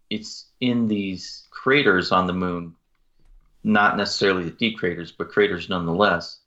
[0.09, 2.75] it's in these craters on the moon,
[3.63, 6.39] not necessarily the deep craters, but craters nonetheless.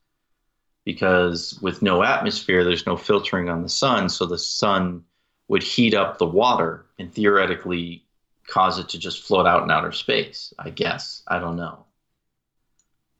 [0.84, 5.02] Because with no atmosphere, there's no filtering on the sun, so the sun
[5.48, 8.03] would heat up the water and theoretically
[8.46, 10.52] cause it to just float out in outer space.
[10.58, 11.86] I guess I don't know.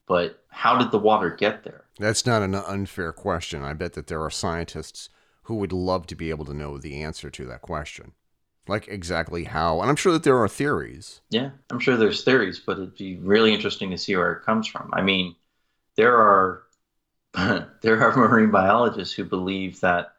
[0.06, 1.84] But how did the water get there?
[1.98, 3.62] That's not an unfair question.
[3.62, 5.08] I bet that there are scientists
[5.44, 8.12] who would love to be able to know the answer to that question.
[8.66, 9.80] Like exactly how.
[9.80, 11.20] And I'm sure that there are theories.
[11.30, 14.66] Yeah, I'm sure there's theories, but it'd be really interesting to see where it comes
[14.66, 14.90] from.
[14.92, 15.34] I mean,
[15.96, 16.62] there are
[17.82, 20.14] there are marine biologists who believe that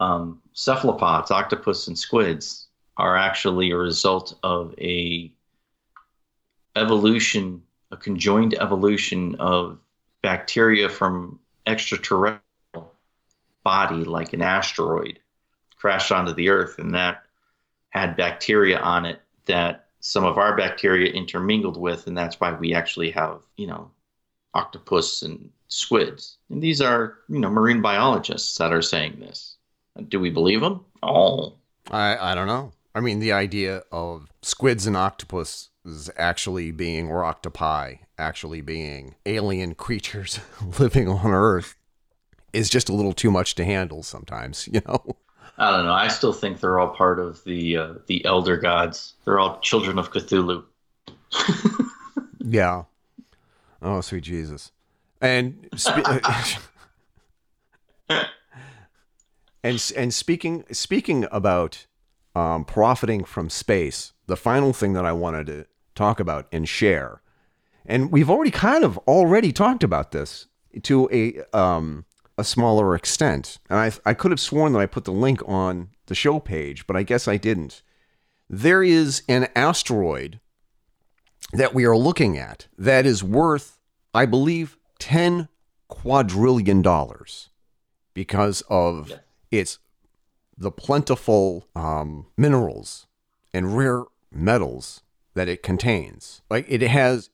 [0.00, 2.67] um, cephalopods, octopus, and squids
[2.98, 5.32] are actually a result of a
[6.76, 9.78] evolution, a conjoined evolution of
[10.20, 12.92] bacteria from extraterrestrial
[13.62, 15.20] body, like an asteroid,
[15.76, 17.24] crashed onto the Earth, and that
[17.90, 22.74] had bacteria on it that some of our bacteria intermingled with, and that's why we
[22.74, 23.90] actually have, you know,
[24.54, 26.38] octopus and squids.
[26.50, 29.56] And these are, you know, marine biologists that are saying this.
[30.08, 30.84] Do we believe them?
[31.02, 31.54] Oh,
[31.90, 32.72] I, I don't know.
[32.98, 35.68] I mean, the idea of squids and octopus
[36.16, 40.40] actually being, or octopi actually being alien creatures
[40.80, 41.76] living on Earth
[42.52, 45.16] is just a little too much to handle sometimes, you know?
[45.58, 45.92] I don't know.
[45.92, 49.14] I still think they're all part of the uh, the elder gods.
[49.24, 50.64] They're all children of Cthulhu.
[52.40, 52.84] Yeah.
[53.80, 54.72] Oh, sweet Jesus.
[55.20, 55.98] And spe-
[58.08, 61.86] and and speaking speaking about
[62.38, 67.20] um, profiting from space, the final thing that I wanted to talk about and share,
[67.84, 70.46] and we've already kind of already talked about this
[70.82, 72.04] to a um,
[72.36, 75.88] a smaller extent, and I I could have sworn that I put the link on
[76.06, 77.82] the show page, but I guess I didn't.
[78.48, 80.40] There is an asteroid
[81.52, 83.78] that we are looking at that is worth,
[84.14, 85.48] I believe, 10
[85.88, 87.50] quadrillion dollars
[88.14, 89.12] because of
[89.50, 89.78] its
[90.58, 93.06] the plentiful um, minerals
[93.54, 95.02] and rare metals
[95.34, 96.42] that it contains.
[96.50, 97.30] Like it has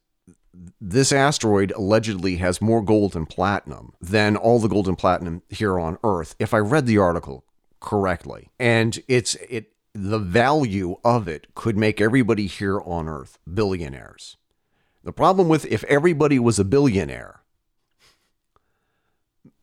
[0.81, 5.79] this asteroid allegedly has more gold and platinum than all the gold and platinum here
[5.79, 7.45] on Earth, if I read the article
[7.81, 8.51] correctly.
[8.59, 14.37] And it's it the value of it could make everybody here on Earth billionaires.
[15.03, 17.41] The problem with if everybody was a billionaire,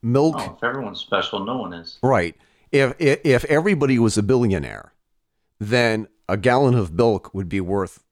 [0.02, 2.00] milk Oh, if everyone's special, no one is.
[2.04, 2.36] Right.
[2.72, 4.94] If, if if everybody was a billionaire,
[5.60, 8.04] then a gallon of milk would be worth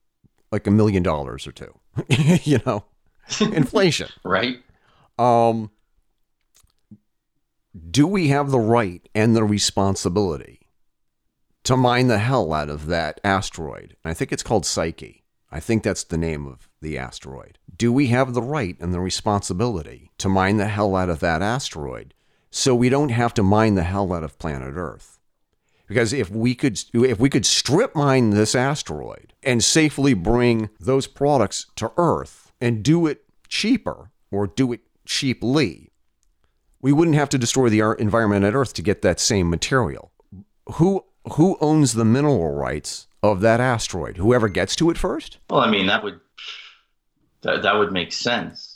[0.51, 1.79] like a million dollars or two.
[2.43, 2.85] you know,
[3.39, 4.09] inflation.
[4.23, 4.57] Right?
[5.17, 5.71] Um,
[7.89, 10.67] do we have the right and the responsibility
[11.63, 13.95] to mine the hell out of that asteroid?
[14.03, 15.23] I think it's called Psyche.
[15.51, 17.57] I think that's the name of the asteroid.
[17.75, 21.41] Do we have the right and the responsibility to mine the hell out of that
[21.41, 22.13] asteroid
[22.51, 25.19] so we don't have to mine the hell out of planet Earth?
[25.87, 31.07] Because if we could if we could strip mine this asteroid and safely bring those
[31.07, 35.91] products to Earth and do it cheaper or do it cheaply,
[36.79, 40.11] we wouldn't have to destroy the environment at Earth to get that same material.
[40.73, 44.17] Who who owns the mineral rights of that asteroid?
[44.17, 45.39] Whoever gets to it first?
[45.49, 46.19] Well, I mean, that would
[47.41, 48.68] that, that would make sense.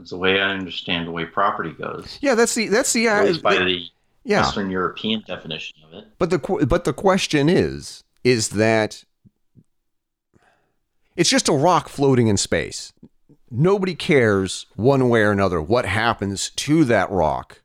[0.00, 2.18] It's the way I understand the way property goes.
[2.20, 3.84] Yeah, that's the that's the uh, by the
[4.24, 4.40] yeah.
[4.42, 6.08] Western European definition of it.
[6.18, 9.04] But the but the question is is that
[11.16, 12.92] it's just a rock floating in space.
[13.50, 17.62] Nobody cares one way or another what happens to that rock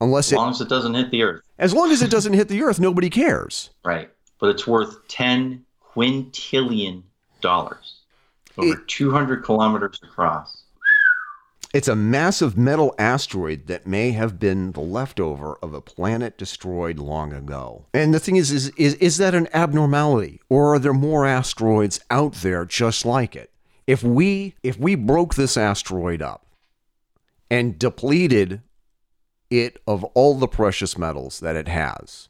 [0.00, 1.42] unless As it long as it doesn't hit the earth.
[1.58, 3.70] as long as it doesn't hit the earth nobody cares.
[3.84, 4.10] Right.
[4.38, 7.02] But it's worth 10 quintillion
[7.40, 8.00] dollars,
[8.58, 10.62] over It- 200 kilometers across.
[11.74, 16.98] It's a massive metal asteroid that may have been the leftover of a planet destroyed
[16.98, 17.84] long ago.
[17.92, 20.40] And the thing is, is, is, is that an abnormality?
[20.48, 23.50] Or are there more asteroids out there just like it?
[23.86, 26.46] If we if we broke this asteroid up
[27.50, 28.62] and depleted
[29.50, 32.28] it of all the precious metals that it has,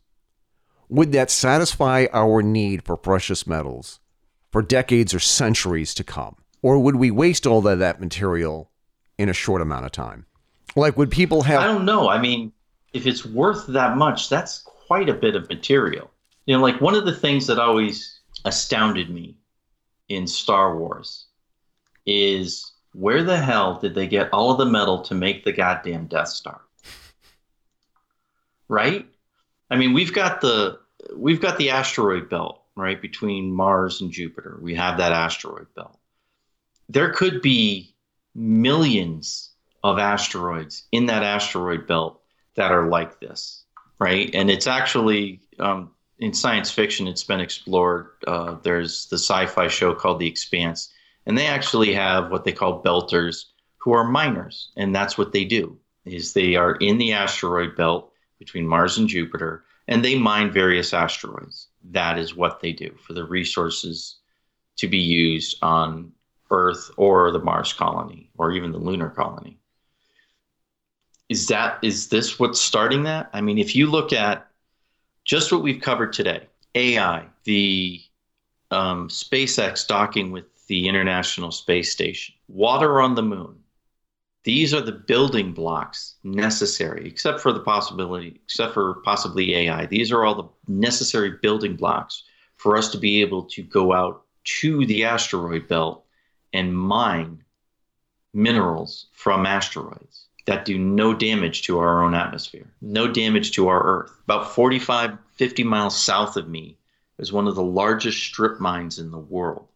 [0.89, 4.01] would that satisfy our need for precious metals
[4.51, 6.37] for decades or centuries to come?
[6.63, 8.71] Or would we waste all of that material
[9.19, 10.25] in a short amount of time?
[10.77, 11.61] Like, would people have?
[11.61, 12.09] I don't know.
[12.09, 12.53] I mean,
[12.93, 16.11] if it's worth that much, that's quite a bit of material.
[16.47, 19.37] You know, like one of the things that always astounded me
[20.09, 21.27] in Star Wars
[22.07, 26.07] is where the hell did they get all of the metal to make the goddamn
[26.07, 26.61] Death Star?
[28.69, 29.07] Right?
[29.71, 30.79] I mean, we've got the
[31.15, 34.59] we've got the asteroid belt, right, between Mars and Jupiter.
[34.61, 35.99] We have that asteroid belt.
[36.89, 37.95] There could be
[38.39, 39.51] millions
[39.83, 42.21] of asteroids in that asteroid belt
[42.55, 43.65] that are like this,
[43.99, 44.31] right?
[44.33, 48.11] And it's actually um, in science fiction, it's been explored.
[48.27, 50.93] Uh, there's the sci-fi show called The Expanse,
[51.27, 53.45] and they actually have what they call belters,
[53.77, 55.79] who are miners, and that's what they do.
[56.05, 60.93] Is they are in the asteroid belt between Mars and Jupiter, and they mine various
[60.95, 61.69] asteroids.
[61.91, 64.17] That is what they do for the resources
[64.77, 66.13] to be used on
[66.51, 69.59] Earth or the Mars colony or even the lunar colony.
[71.29, 73.29] Is that is this what's starting that?
[73.33, 74.49] I mean, if you look at
[75.25, 78.01] just what we've covered today, AI, the
[78.71, 83.57] um, SpaceX docking with the International Space Station, water on the moon.
[84.45, 89.85] These are the building blocks necessary, except for the possibility, except for possibly AI.
[89.87, 92.23] These are all the necessary building blocks
[92.57, 94.23] for us to be able to go out
[94.61, 96.07] to the asteroid belt
[96.53, 97.45] and mine
[98.33, 103.83] minerals from asteroids that do no damage to our own atmosphere, no damage to our
[103.83, 104.13] Earth.
[104.25, 106.79] About 45, 50 miles south of me
[107.19, 109.69] is one of the largest strip mines in the world.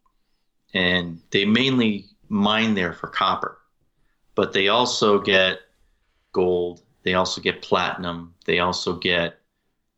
[0.72, 3.58] And they mainly mine there for copper,
[4.34, 5.60] but they also get
[6.32, 9.38] gold, they also get platinum, they also get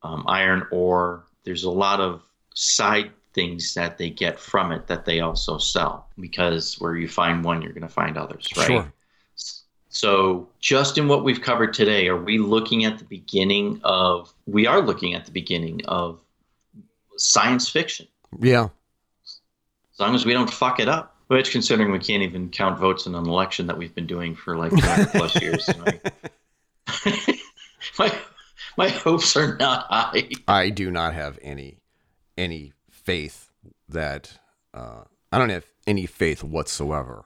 [0.03, 1.25] um, iron ore.
[1.45, 2.22] There's a lot of
[2.55, 7.45] side things that they get from it that they also sell because where you find
[7.45, 8.66] one, you're going to find others, right?
[8.66, 8.93] Sure.
[9.89, 14.66] So, just in what we've covered today, are we looking at the beginning of, we
[14.66, 16.20] are looking at the beginning of
[17.16, 18.09] science fiction,
[18.41, 18.68] Yeah.
[19.24, 21.12] as long as we don't fuck it up.
[21.28, 24.59] Which, considering we can't even count votes in an election that we've been doing for
[24.59, 25.68] like 200 plus years,
[27.99, 28.12] my,
[28.76, 30.28] my hopes are not high.
[30.47, 31.78] I do not have any
[32.37, 32.74] any
[33.05, 33.50] faith
[33.88, 34.38] that
[34.72, 37.24] uh, I don't have any faith whatsoever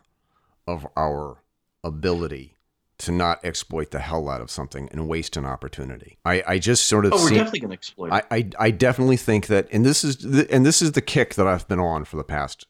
[0.67, 1.39] of our
[1.85, 2.55] ability
[2.99, 6.19] to not exploit the hell out of something and waste an opportunity.
[6.25, 8.11] I, I just sort of Oh, we're see, definitely going to exploit.
[8.13, 8.55] I, it.
[8.59, 11.47] I I definitely think that, and this is the, and this is the kick that
[11.47, 12.67] I've been on for the past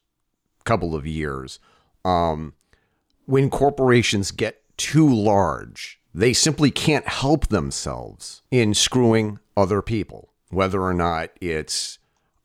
[0.65, 1.59] couple of years.
[2.05, 2.53] Um,
[3.25, 10.83] when corporations get too large, they simply can't help themselves in screwing other people, whether
[10.83, 11.99] or not it's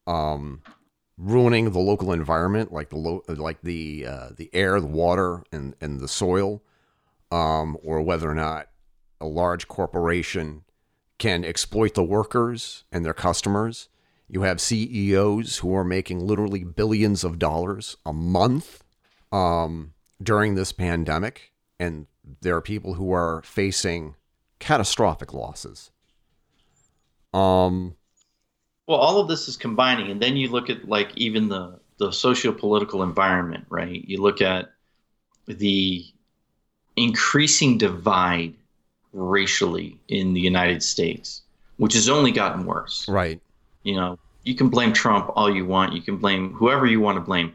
[0.07, 0.61] um,
[1.17, 5.75] ruining the local environment, like the lo- like the uh, the air, the water, and
[5.81, 6.61] and the soil,
[7.31, 8.67] um, or whether or not
[9.21, 10.63] a large corporation
[11.17, 13.87] can exploit the workers and their customers.
[14.27, 18.83] You have CEOs who are making literally billions of dollars a month
[19.31, 22.07] um, during this pandemic, and
[22.41, 24.15] there are people who are facing
[24.59, 25.91] catastrophic losses.
[27.33, 27.95] Um,
[28.87, 32.11] well, all of this is combining, and then you look at like even the the
[32.11, 34.03] socio-political environment, right?
[34.07, 34.71] You look at
[35.45, 36.05] the
[36.95, 38.55] increasing divide
[39.13, 41.43] racially in the United States,
[41.77, 43.07] which has only gotten worse.
[43.07, 43.39] right.
[43.83, 47.17] You know, you can blame Trump all you want, you can blame whoever you want
[47.17, 47.53] to blame.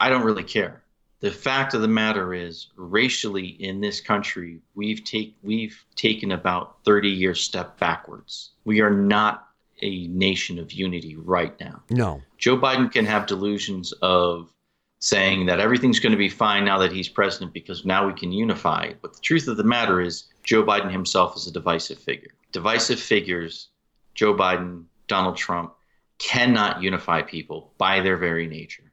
[0.00, 0.82] I don't really care.
[1.20, 6.76] The fact of the matter is, racially in this country, we've take we've taken about
[6.84, 8.50] 30 years step backwards.
[8.64, 9.47] We are not
[9.82, 11.82] a nation of unity right now.
[11.90, 12.22] No.
[12.36, 14.52] Joe Biden can have delusions of
[15.00, 18.32] saying that everything's going to be fine now that he's president because now we can
[18.32, 18.92] unify.
[19.00, 22.32] But the truth of the matter is, Joe Biden himself is a divisive figure.
[22.52, 23.68] Divisive figures,
[24.14, 25.74] Joe Biden, Donald Trump,
[26.18, 28.90] cannot unify people by their very nature.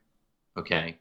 [0.56, 0.98] Okay?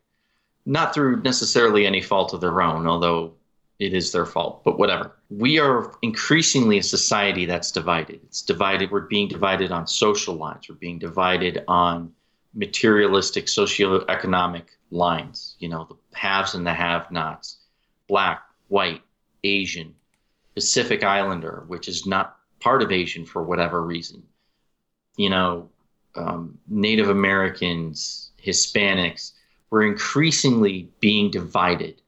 [0.65, 3.33] Not through necessarily any fault of their own, although
[3.79, 5.11] it is their fault, but whatever.
[5.29, 8.21] We are increasingly a society that's divided.
[8.23, 8.91] It's divided.
[8.91, 10.69] We're being divided on social lines.
[10.69, 12.13] We're being divided on
[12.53, 15.55] materialistic socioeconomic lines.
[15.59, 17.57] You know, the haves and the have-nots,
[18.07, 19.01] black, white,
[19.43, 19.93] Asian,
[20.53, 24.23] Pacific Islander, which is not part of Asian for whatever reason.
[25.17, 25.69] You know,
[26.15, 29.33] um, Native Americans, Hispanics,
[29.69, 32.01] we're increasingly being divided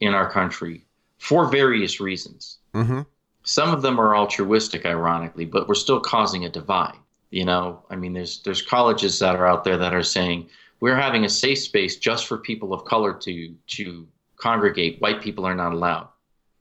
[0.00, 0.84] in our country
[1.18, 2.58] for various reasons.
[2.74, 3.02] Mm-hmm.
[3.42, 6.98] Some of them are altruistic, ironically, but we're still causing a divide.
[7.30, 10.48] You know, I mean, there's there's colleges that are out there that are saying
[10.80, 15.00] we're having a safe space just for people of color to to congregate.
[15.00, 16.08] White people are not allowed.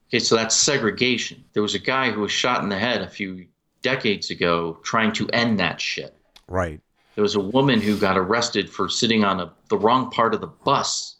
[0.09, 1.43] Okay, so that's segregation.
[1.53, 3.47] There was a guy who was shot in the head a few
[3.81, 6.15] decades ago trying to end that shit.
[6.47, 6.81] Right.
[7.15, 10.41] There was a woman who got arrested for sitting on a, the wrong part of
[10.41, 11.17] the bus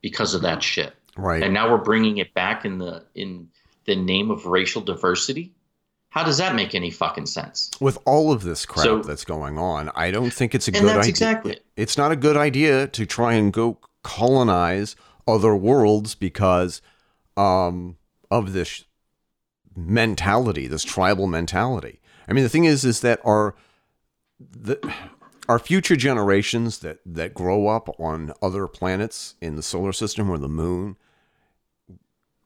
[0.00, 0.94] because of that shit.
[1.16, 1.42] Right.
[1.42, 3.48] And now we're bringing it back in the in
[3.84, 5.52] the name of racial diversity.
[6.08, 7.70] How does that make any fucking sense?
[7.80, 10.80] With all of this crap So- that's going on, I don't think it's a And
[10.80, 11.10] good that's idea.
[11.10, 11.64] exactly it.
[11.76, 14.94] It's not a good idea to try and go colonize
[15.26, 16.80] other worlds because
[17.36, 17.96] um,
[18.30, 18.84] of this
[19.76, 22.00] mentality, this tribal mentality.
[22.28, 23.54] I mean, the thing is, is that our
[24.38, 24.78] the
[25.48, 30.38] our future generations that that grow up on other planets in the solar system or
[30.38, 30.96] the moon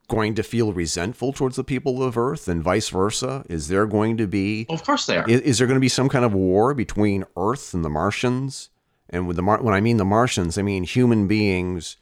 [0.09, 3.45] going to feel resentful towards the people of Earth and vice versa?
[3.47, 5.29] Is there going to be Well, of course they are.
[5.29, 8.69] is, is there going to be some kind of war between Earth and the Martians?
[9.09, 11.95] And with the Mar- when I mean the Martians, I mean human beings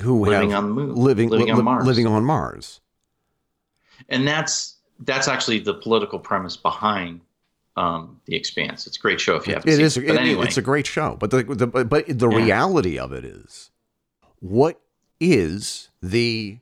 [0.00, 1.86] who Living have on the moon, living living li- on Mars.
[1.86, 2.80] living on Mars.
[4.08, 7.20] and that's that's actually the political premise behind
[7.76, 8.86] um, the Expanse.
[8.86, 9.96] It's a great show if you haven't It seen is.
[9.96, 10.04] it.
[10.04, 12.36] It, anyway, it's a great show, but the, the but but the Yeah.
[12.36, 13.70] reality of it is,
[14.40, 14.80] what
[15.20, 16.58] is the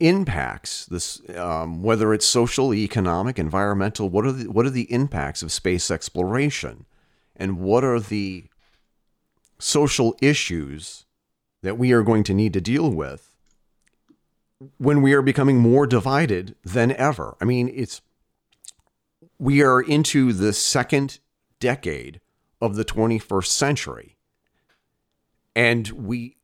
[0.00, 0.86] impacts?
[0.86, 4.08] This um, whether it's social, economic, environmental.
[4.08, 6.86] What are the what are the impacts of space exploration,
[7.36, 8.44] and what are the
[9.58, 11.04] social issues
[11.62, 13.34] that we are going to need to deal with
[14.78, 17.36] when we are becoming more divided than ever?
[17.40, 18.00] I mean, it's
[19.38, 21.18] we are into the second
[21.60, 22.20] decade
[22.60, 24.18] of the 21st century
[25.58, 26.36] and we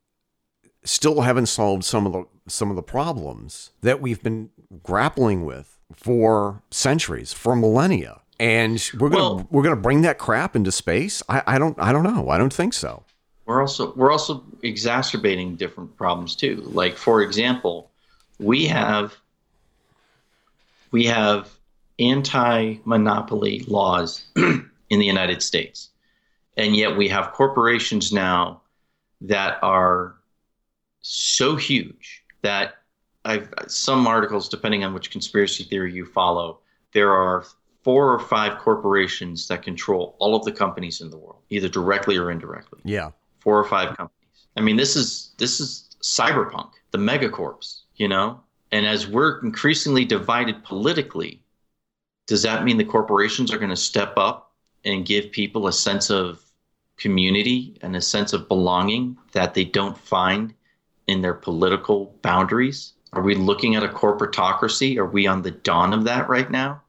[0.83, 4.49] still haven't solved some of the some of the problems that we've been
[4.83, 8.21] grappling with for centuries for millennia.
[8.39, 11.23] And we're gonna Well- we're gonna bring that crap into space?
[11.29, 12.29] I, I don't i don't know.
[12.29, 13.03] I don't think so.
[13.45, 16.57] We're also we're also exacerbating different problems too.
[16.73, 17.91] Like for example,
[18.39, 19.15] we have
[20.91, 21.49] we have
[21.99, 25.89] anti-monopoly laws in the United States,
[26.57, 28.61] and yet we have corporations now
[29.21, 30.15] that are
[31.01, 32.75] so huge that
[33.25, 36.59] I've some articles, depending on which conspiracy theory you follow,
[36.93, 37.45] there are
[37.83, 42.17] four or five corporations that control all of the companies in the world, either directly
[42.17, 43.09] or indirectly yeah
[43.45, 44.47] four or five companies.
[44.57, 48.41] I mean, this is this is cyberpunk, the megacorps, you know.
[48.71, 51.41] And as we're increasingly divided politically,
[52.25, 54.51] does that mean the corporations are going to step up
[54.83, 56.41] and give people a sense of
[56.97, 60.53] community and a sense of belonging that they don't find
[61.07, 62.93] in their political boundaries?
[63.13, 64.97] Are we looking at a corporatocracy?
[64.97, 66.81] Are we on the dawn of that right now?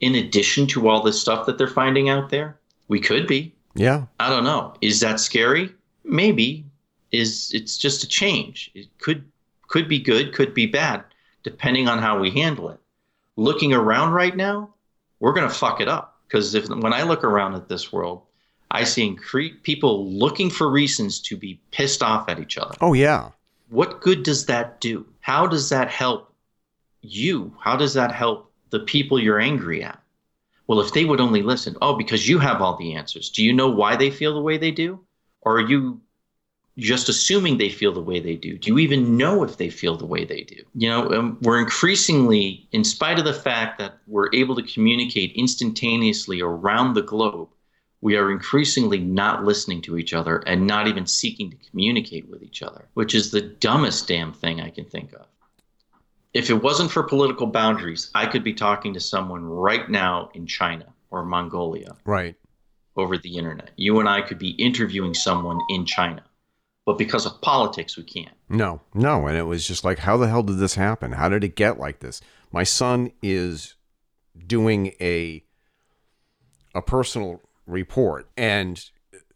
[0.00, 2.58] In addition to all this stuff that they're finding out there,
[2.88, 3.54] we could be.
[3.74, 4.74] yeah I don't know.
[4.80, 5.72] Is that scary?
[6.04, 6.64] Maybe.
[7.12, 8.70] Is it's just a change.
[8.74, 9.24] It could
[9.68, 11.04] could be good, could be bad,
[11.42, 12.80] depending on how we handle it.
[13.36, 14.74] Looking around right now,
[15.20, 18.22] we're gonna fuck it up because if when I look around at this world,
[18.70, 22.74] I see incre- people looking for reasons to be pissed off at each other.
[22.80, 23.30] oh yeah
[23.74, 25.04] What good does that do?
[25.18, 26.32] How does that help
[27.02, 27.56] you?
[27.58, 30.00] How does that help the people you're angry at?
[30.68, 33.30] Well, if they would only listen, oh, because you have all the answers.
[33.30, 35.00] Do you know why they feel the way they do?
[35.40, 36.00] Or are you
[36.78, 38.56] just assuming they feel the way they do?
[38.58, 40.62] Do you even know if they feel the way they do?
[40.76, 45.32] You know, um, we're increasingly, in spite of the fact that we're able to communicate
[45.34, 47.48] instantaneously around the globe,
[48.04, 52.42] we are increasingly not listening to each other and not even seeking to communicate with
[52.42, 55.24] each other, which is the dumbest damn thing I can think of.
[56.34, 60.46] If it wasn't for political boundaries, I could be talking to someone right now in
[60.46, 62.34] China or Mongolia right
[62.94, 63.70] over the internet.
[63.76, 66.22] You and I could be interviewing someone in China.
[66.84, 68.36] But because of politics, we can't.
[68.50, 69.26] No, no.
[69.26, 71.12] And it was just like, how the hell did this happen?
[71.12, 72.20] How did it get like this?
[72.52, 73.76] My son is
[74.46, 75.42] doing a
[76.74, 78.82] a personal report, and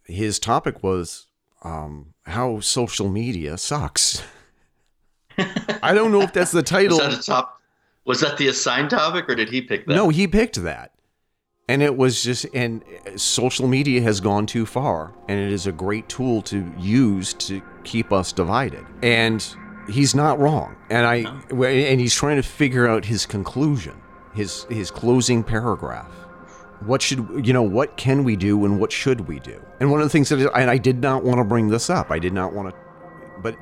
[0.04, 1.26] his topic was
[1.62, 4.22] um, how social media sucks.
[5.82, 6.98] I don't know if that's the title.
[6.98, 7.60] Was that top?
[8.04, 9.94] Was that the assigned topic, or did he pick that?
[9.94, 10.92] No, he picked that.
[11.70, 12.82] And it was just, and
[13.16, 17.60] social media has gone too far, and it is a great tool to use to
[17.84, 18.86] keep us divided.
[19.02, 19.46] And
[19.90, 20.76] he's not wrong.
[20.88, 21.16] And I,
[21.50, 24.00] and he's trying to figure out his conclusion,
[24.34, 26.10] his his closing paragraph.
[26.80, 27.62] What should you know?
[27.62, 29.60] What can we do, and what should we do?
[29.80, 32.10] And one of the things that, and I did not want to bring this up.
[32.10, 32.80] I did not want to,
[33.42, 33.56] but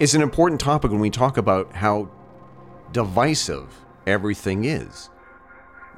[0.00, 2.10] it's an important topic when we talk about how
[2.92, 3.66] divisive
[4.06, 5.10] everything is.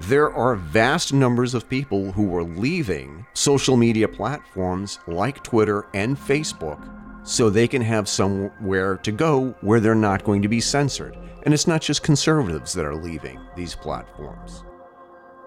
[0.00, 6.16] There are vast numbers of people who are leaving social media platforms like Twitter and
[6.16, 6.80] Facebook
[7.24, 11.16] so they can have somewhere to go where they're not going to be censored.
[11.42, 14.62] And it's not just conservatives that are leaving these platforms.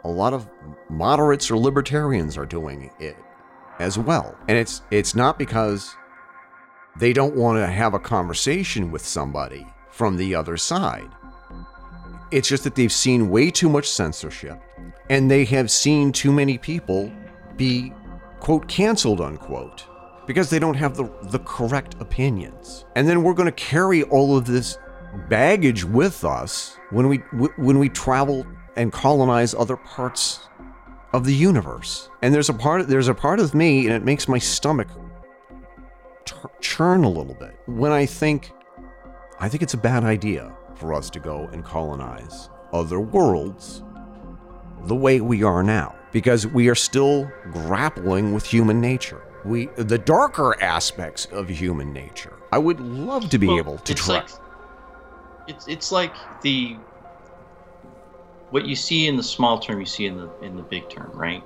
[0.04, 0.48] A lot of
[0.90, 3.18] moderates or libertarians are doing it
[3.80, 4.36] as well.
[4.48, 5.96] And it's it's not because
[6.98, 11.10] they don't want to have a conversation with somebody from the other side.
[12.32, 14.62] It's just that they've seen way too much censorship
[15.10, 17.12] and they have seen too many people
[17.58, 17.94] be,
[18.40, 19.86] quote, canceled, unquote,
[20.26, 22.86] because they don't have the, the correct opinions.
[22.96, 24.78] And then we're going to carry all of this
[25.28, 27.18] baggage with us when we
[27.58, 30.48] when we travel and colonize other parts
[31.14, 32.10] of the universe.
[32.22, 34.88] And there's a part there's a part of me and it makes my stomach
[36.60, 38.52] churn a little bit when I think
[39.40, 43.84] I think it's a bad idea for us to go and colonize other worlds
[44.86, 49.22] the way we are now because we are still grappling with human nature.
[49.46, 52.34] We the darker aspects of human nature.
[52.52, 54.16] I would love to be well, able to try.
[54.16, 54.30] Like,
[55.48, 56.78] it's it's like the
[58.52, 61.12] what you see in the small term, you see in the in the big term,
[61.14, 61.44] right?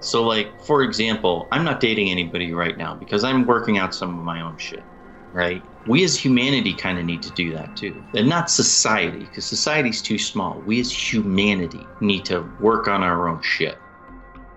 [0.00, 4.16] So, like for example, I'm not dating anybody right now because I'm working out some
[4.16, 4.84] of my own shit
[5.32, 5.62] right?
[5.86, 8.02] We as humanity kind of need to do that too.
[8.14, 10.60] And not society, because society's too small.
[10.60, 13.78] We as humanity need to work on our own shit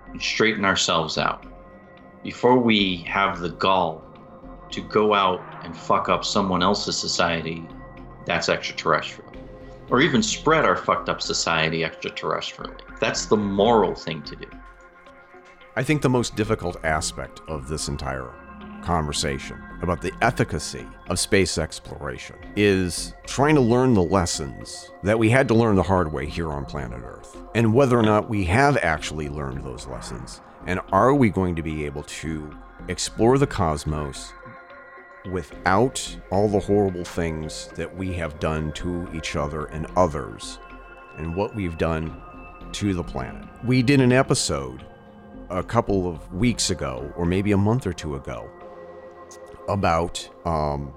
[0.08, 1.46] and straighten ourselves out
[2.22, 4.04] before we have the gall
[4.70, 7.66] to go out and fuck up someone else's society
[8.24, 9.31] that's extraterrestrial.
[9.92, 12.80] Or even spread our fucked up society extraterrestrially.
[12.98, 14.46] That's the moral thing to do.
[15.76, 18.32] I think the most difficult aspect of this entire
[18.82, 25.28] conversation about the efficacy of space exploration is trying to learn the lessons that we
[25.28, 28.44] had to learn the hard way here on planet Earth, and whether or not we
[28.44, 32.50] have actually learned those lessons, and are we going to be able to
[32.88, 34.32] explore the cosmos
[35.30, 40.58] without all the horrible things that we have done to each other and others,
[41.16, 42.20] and what we've done
[42.72, 43.46] to the planet.
[43.64, 44.84] We did an episode
[45.50, 48.50] a couple of weeks ago, or maybe a month or two ago,
[49.68, 50.92] about um,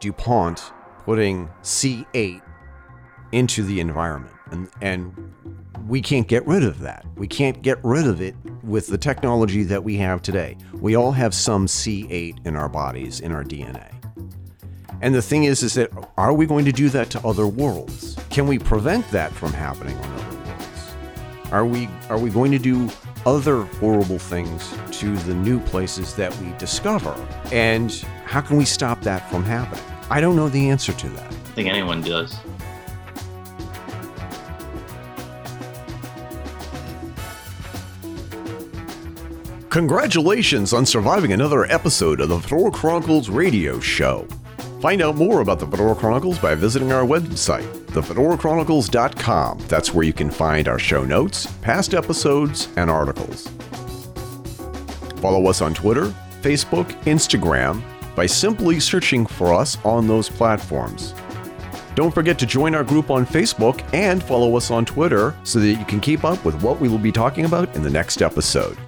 [0.00, 0.72] DuPont
[1.04, 2.40] putting C8
[3.32, 4.34] into the environment.
[4.50, 5.32] And, and
[5.86, 7.04] we can't get rid of that.
[7.16, 10.56] We can't get rid of it with the technology that we have today.
[10.74, 13.92] We all have some C8 in our bodies, in our DNA.
[15.02, 18.16] And the thing is, is that are we going to do that to other worlds?
[18.30, 20.94] Can we prevent that from happening on other worlds?
[21.52, 22.88] Are we are we going to do
[23.26, 27.14] other horrible things to the new places that we discover?
[27.52, 27.92] And
[28.24, 29.84] how can we stop that from happening?
[30.08, 31.26] I don't know the answer to that.
[31.26, 32.36] I think anyone does.
[39.76, 44.26] Congratulations on surviving another episode of the Fedora Chronicles radio show.
[44.80, 49.58] Find out more about the Fedora Chronicles by visiting our website, thefedorachronicles.com.
[49.68, 53.48] That's where you can find our show notes, past episodes, and articles.
[55.16, 56.06] Follow us on Twitter,
[56.40, 57.82] Facebook, Instagram
[58.14, 61.12] by simply searching for us on those platforms.
[61.94, 65.68] Don't forget to join our group on Facebook and follow us on Twitter so that
[65.68, 68.78] you can keep up with what we will be talking about in the next episode.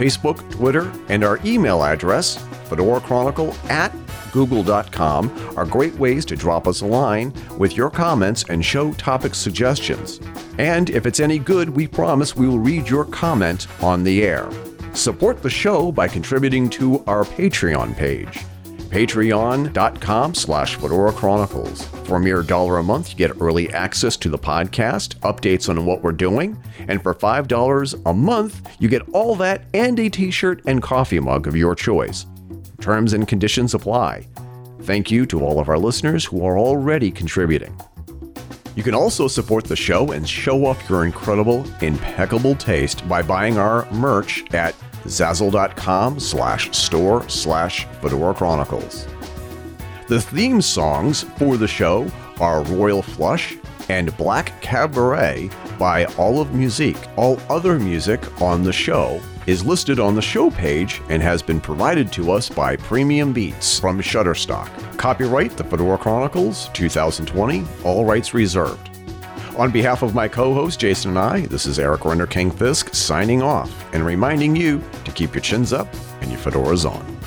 [0.00, 2.38] Facebook, Twitter, and our email address,
[2.70, 3.94] fedorachronicle at
[4.32, 9.34] google.com are great ways to drop us a line with your comments and show topic
[9.34, 10.18] suggestions.
[10.56, 14.50] And if it's any good, we promise we will read your comment on the air.
[14.94, 18.46] Support the show by contributing to our Patreon page
[18.90, 24.28] patreon.com slash fedora chronicles for a mere dollar a month you get early access to
[24.28, 29.34] the podcast updates on what we're doing and for $5 a month you get all
[29.36, 32.26] that and a t-shirt and coffee mug of your choice
[32.80, 34.26] Terms and conditions apply.
[34.82, 37.78] Thank you to all of our listeners who are already contributing.
[38.74, 43.58] You can also support the show and show off your incredible, impeccable taste by buying
[43.58, 49.06] our merch at zazzle.com slash store slash Fedora Chronicles.
[50.08, 52.10] The theme songs for the show
[52.40, 53.56] are Royal Flush
[53.88, 56.98] and Black Cabaret by Olive Musique.
[57.16, 61.60] All other music on the show is listed on the show page and has been
[61.60, 64.68] provided to us by Premium Beats from Shutterstock.
[64.96, 68.89] Copyright The Fedora Chronicles 2020, all rights reserved.
[69.60, 72.94] On behalf of my co host Jason and I, this is Eric Renner King Fisk
[72.94, 75.86] signing off and reminding you to keep your chins up
[76.22, 77.19] and your fedoras on.